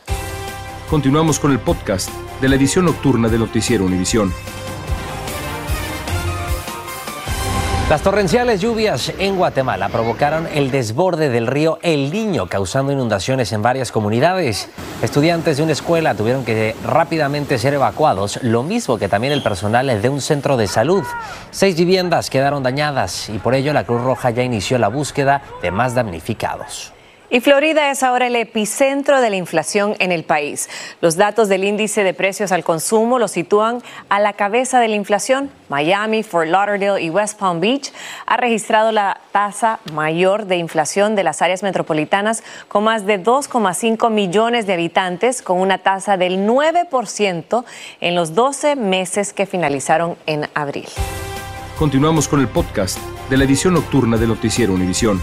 Continuamos 0.90 1.40
con 1.40 1.50
el 1.50 1.58
podcast 1.58 2.10
de 2.40 2.48
la 2.48 2.56
edición 2.56 2.84
nocturna 2.84 3.28
de 3.28 3.38
Noticiero 3.38 3.84
Univisión. 3.84 4.32
Las 7.88 8.02
torrenciales 8.02 8.60
lluvias 8.60 9.12
en 9.16 9.36
Guatemala 9.36 9.88
provocaron 9.88 10.48
el 10.52 10.72
desborde 10.72 11.28
del 11.28 11.46
río 11.46 11.78
El 11.82 12.10
Niño, 12.10 12.48
causando 12.48 12.90
inundaciones 12.90 13.52
en 13.52 13.62
varias 13.62 13.92
comunidades. 13.92 14.68
Estudiantes 15.02 15.56
de 15.56 15.62
una 15.62 15.70
escuela 15.70 16.16
tuvieron 16.16 16.44
que 16.44 16.74
rápidamente 16.84 17.58
ser 17.58 17.74
evacuados, 17.74 18.40
lo 18.42 18.64
mismo 18.64 18.98
que 18.98 19.08
también 19.08 19.32
el 19.32 19.44
personal 19.44 20.02
de 20.02 20.08
un 20.08 20.20
centro 20.20 20.56
de 20.56 20.66
salud. 20.66 21.04
Seis 21.52 21.76
viviendas 21.76 22.28
quedaron 22.28 22.64
dañadas 22.64 23.28
y 23.28 23.38
por 23.38 23.54
ello 23.54 23.72
la 23.72 23.84
Cruz 23.84 24.02
Roja 24.02 24.30
ya 24.30 24.42
inició 24.42 24.78
la 24.78 24.88
búsqueda 24.88 25.42
de 25.62 25.70
más 25.70 25.94
damnificados. 25.94 26.95
Y 27.28 27.40
Florida 27.40 27.90
es 27.90 28.04
ahora 28.04 28.28
el 28.28 28.36
epicentro 28.36 29.20
de 29.20 29.30
la 29.30 29.36
inflación 29.36 29.96
en 29.98 30.12
el 30.12 30.22
país. 30.22 30.68
Los 31.00 31.16
datos 31.16 31.48
del 31.48 31.64
índice 31.64 32.04
de 32.04 32.14
precios 32.14 32.52
al 32.52 32.62
consumo 32.62 33.18
lo 33.18 33.26
sitúan 33.26 33.82
a 34.08 34.20
la 34.20 34.34
cabeza 34.34 34.78
de 34.78 34.86
la 34.86 34.94
inflación. 34.94 35.50
Miami, 35.68 36.22
Fort 36.22 36.48
Lauderdale 36.48 37.02
y 37.02 37.10
West 37.10 37.36
Palm 37.36 37.58
Beach 37.58 37.92
ha 38.26 38.36
registrado 38.36 38.92
la 38.92 39.20
tasa 39.32 39.80
mayor 39.92 40.46
de 40.46 40.56
inflación 40.56 41.16
de 41.16 41.24
las 41.24 41.42
áreas 41.42 41.64
metropolitanas 41.64 42.44
con 42.68 42.84
más 42.84 43.06
de 43.06 43.20
2,5 43.20 44.08
millones 44.08 44.68
de 44.68 44.74
habitantes, 44.74 45.42
con 45.42 45.58
una 45.58 45.78
tasa 45.78 46.16
del 46.16 46.46
9% 46.46 47.64
en 48.00 48.14
los 48.14 48.36
12 48.36 48.76
meses 48.76 49.32
que 49.32 49.46
finalizaron 49.46 50.16
en 50.26 50.48
abril. 50.54 50.86
Continuamos 51.76 52.28
con 52.28 52.38
el 52.38 52.46
podcast 52.46 52.98
de 53.28 53.36
la 53.36 53.44
edición 53.44 53.74
nocturna 53.74 54.16
de 54.16 54.28
Noticiero 54.28 54.72
Univisión. 54.72 55.20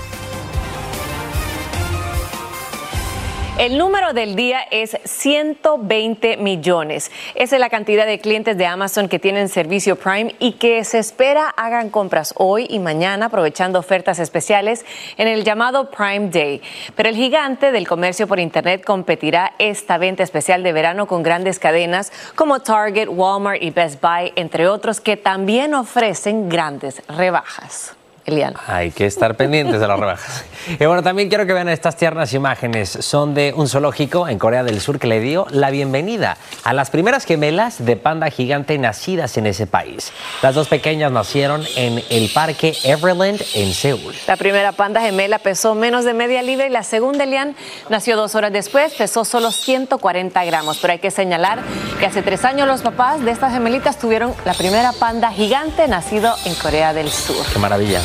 El 3.59 3.77
número 3.77 4.13
del 4.13 4.35
día 4.35 4.61
es 4.71 4.97
120 5.03 6.37
millones. 6.37 7.11
Esa 7.35 7.55
es 7.55 7.59
la 7.59 7.69
cantidad 7.69 8.07
de 8.07 8.17
clientes 8.17 8.57
de 8.57 8.65
Amazon 8.65 9.07
que 9.07 9.19
tienen 9.19 9.47
servicio 9.47 9.95
Prime 9.95 10.33
y 10.39 10.53
que 10.53 10.83
se 10.83 10.97
espera 10.97 11.49
hagan 11.49 11.91
compras 11.91 12.33
hoy 12.35 12.65
y 12.67 12.79
mañana 12.79 13.27
aprovechando 13.27 13.77
ofertas 13.77 14.17
especiales 14.17 14.83
en 15.17 15.27
el 15.27 15.43
llamado 15.43 15.91
Prime 15.91 16.29
Day. 16.29 16.63
Pero 16.95 17.09
el 17.09 17.15
gigante 17.15 17.71
del 17.71 17.87
comercio 17.87 18.25
por 18.25 18.39
Internet 18.39 18.83
competirá 18.83 19.53
esta 19.59 19.99
venta 19.99 20.23
especial 20.23 20.63
de 20.63 20.73
verano 20.73 21.05
con 21.05 21.21
grandes 21.21 21.59
cadenas 21.59 22.11
como 22.33 22.61
Target, 22.61 23.07
Walmart 23.07 23.61
y 23.61 23.69
Best 23.69 24.01
Buy, 24.01 24.33
entre 24.35 24.67
otros, 24.67 24.99
que 24.99 25.15
también 25.15 25.75
ofrecen 25.75 26.49
grandes 26.49 27.03
rebajas. 27.07 27.95
Elian. 28.25 28.53
Hay 28.67 28.91
que 28.91 29.05
estar 29.05 29.35
pendientes 29.35 29.79
de 29.79 29.87
las 29.87 29.99
rebajas. 29.99 30.45
Y 30.79 30.85
bueno, 30.85 31.03
también 31.03 31.27
quiero 31.27 31.45
que 31.45 31.51
vean 31.51 31.67
estas 31.67 31.97
tiernas 31.97 32.33
imágenes. 32.33 32.89
Son 32.89 33.33
de 33.33 33.53
un 33.53 33.67
zoológico 33.67 34.29
en 34.29 34.39
Corea 34.39 34.63
del 34.63 34.79
Sur 34.79 34.97
que 34.97 35.07
le 35.07 35.19
dio 35.19 35.45
la 35.49 35.71
bienvenida 35.71 36.37
a 36.63 36.71
las 36.71 36.89
primeras 36.89 37.25
gemelas 37.25 37.83
de 37.83 37.97
panda 37.97 38.29
gigante 38.29 38.77
nacidas 38.77 39.35
en 39.35 39.45
ese 39.45 39.67
país. 39.67 40.13
Las 40.41 40.55
dos 40.55 40.69
pequeñas 40.69 41.11
nacieron 41.11 41.65
en 41.75 42.01
el 42.09 42.29
parque 42.33 42.77
Everland 42.85 43.41
en 43.55 43.73
Seúl. 43.73 44.15
La 44.25 44.37
primera 44.37 44.71
panda 44.71 45.01
gemela 45.01 45.37
pesó 45.37 45.75
menos 45.75 46.05
de 46.05 46.13
media 46.13 46.41
libra 46.41 46.65
y 46.65 46.69
la 46.69 46.83
segunda, 46.83 47.25
Elian, 47.25 47.57
nació 47.89 48.15
dos 48.15 48.33
horas 48.35 48.53
después, 48.53 48.93
pesó 48.93 49.25
solo 49.25 49.51
140 49.51 50.45
gramos. 50.45 50.79
Pero 50.79 50.93
hay 50.93 50.99
que 50.99 51.11
señalar 51.11 51.59
que 51.99 52.05
hace 52.05 52.21
tres 52.21 52.45
años 52.45 52.69
los 52.69 52.81
papás 52.81 53.23
de 53.23 53.31
estas 53.31 53.51
gemelitas 53.51 53.99
tuvieron 53.99 54.33
la 54.45 54.53
primera 54.53 54.93
panda 54.93 55.29
gigante 55.31 55.89
nacido 55.89 56.33
en 56.45 56.55
Corea 56.55 56.93
del 56.93 57.09
Sur. 57.09 57.45
Qué 57.51 57.59
maravilla. 57.59 57.99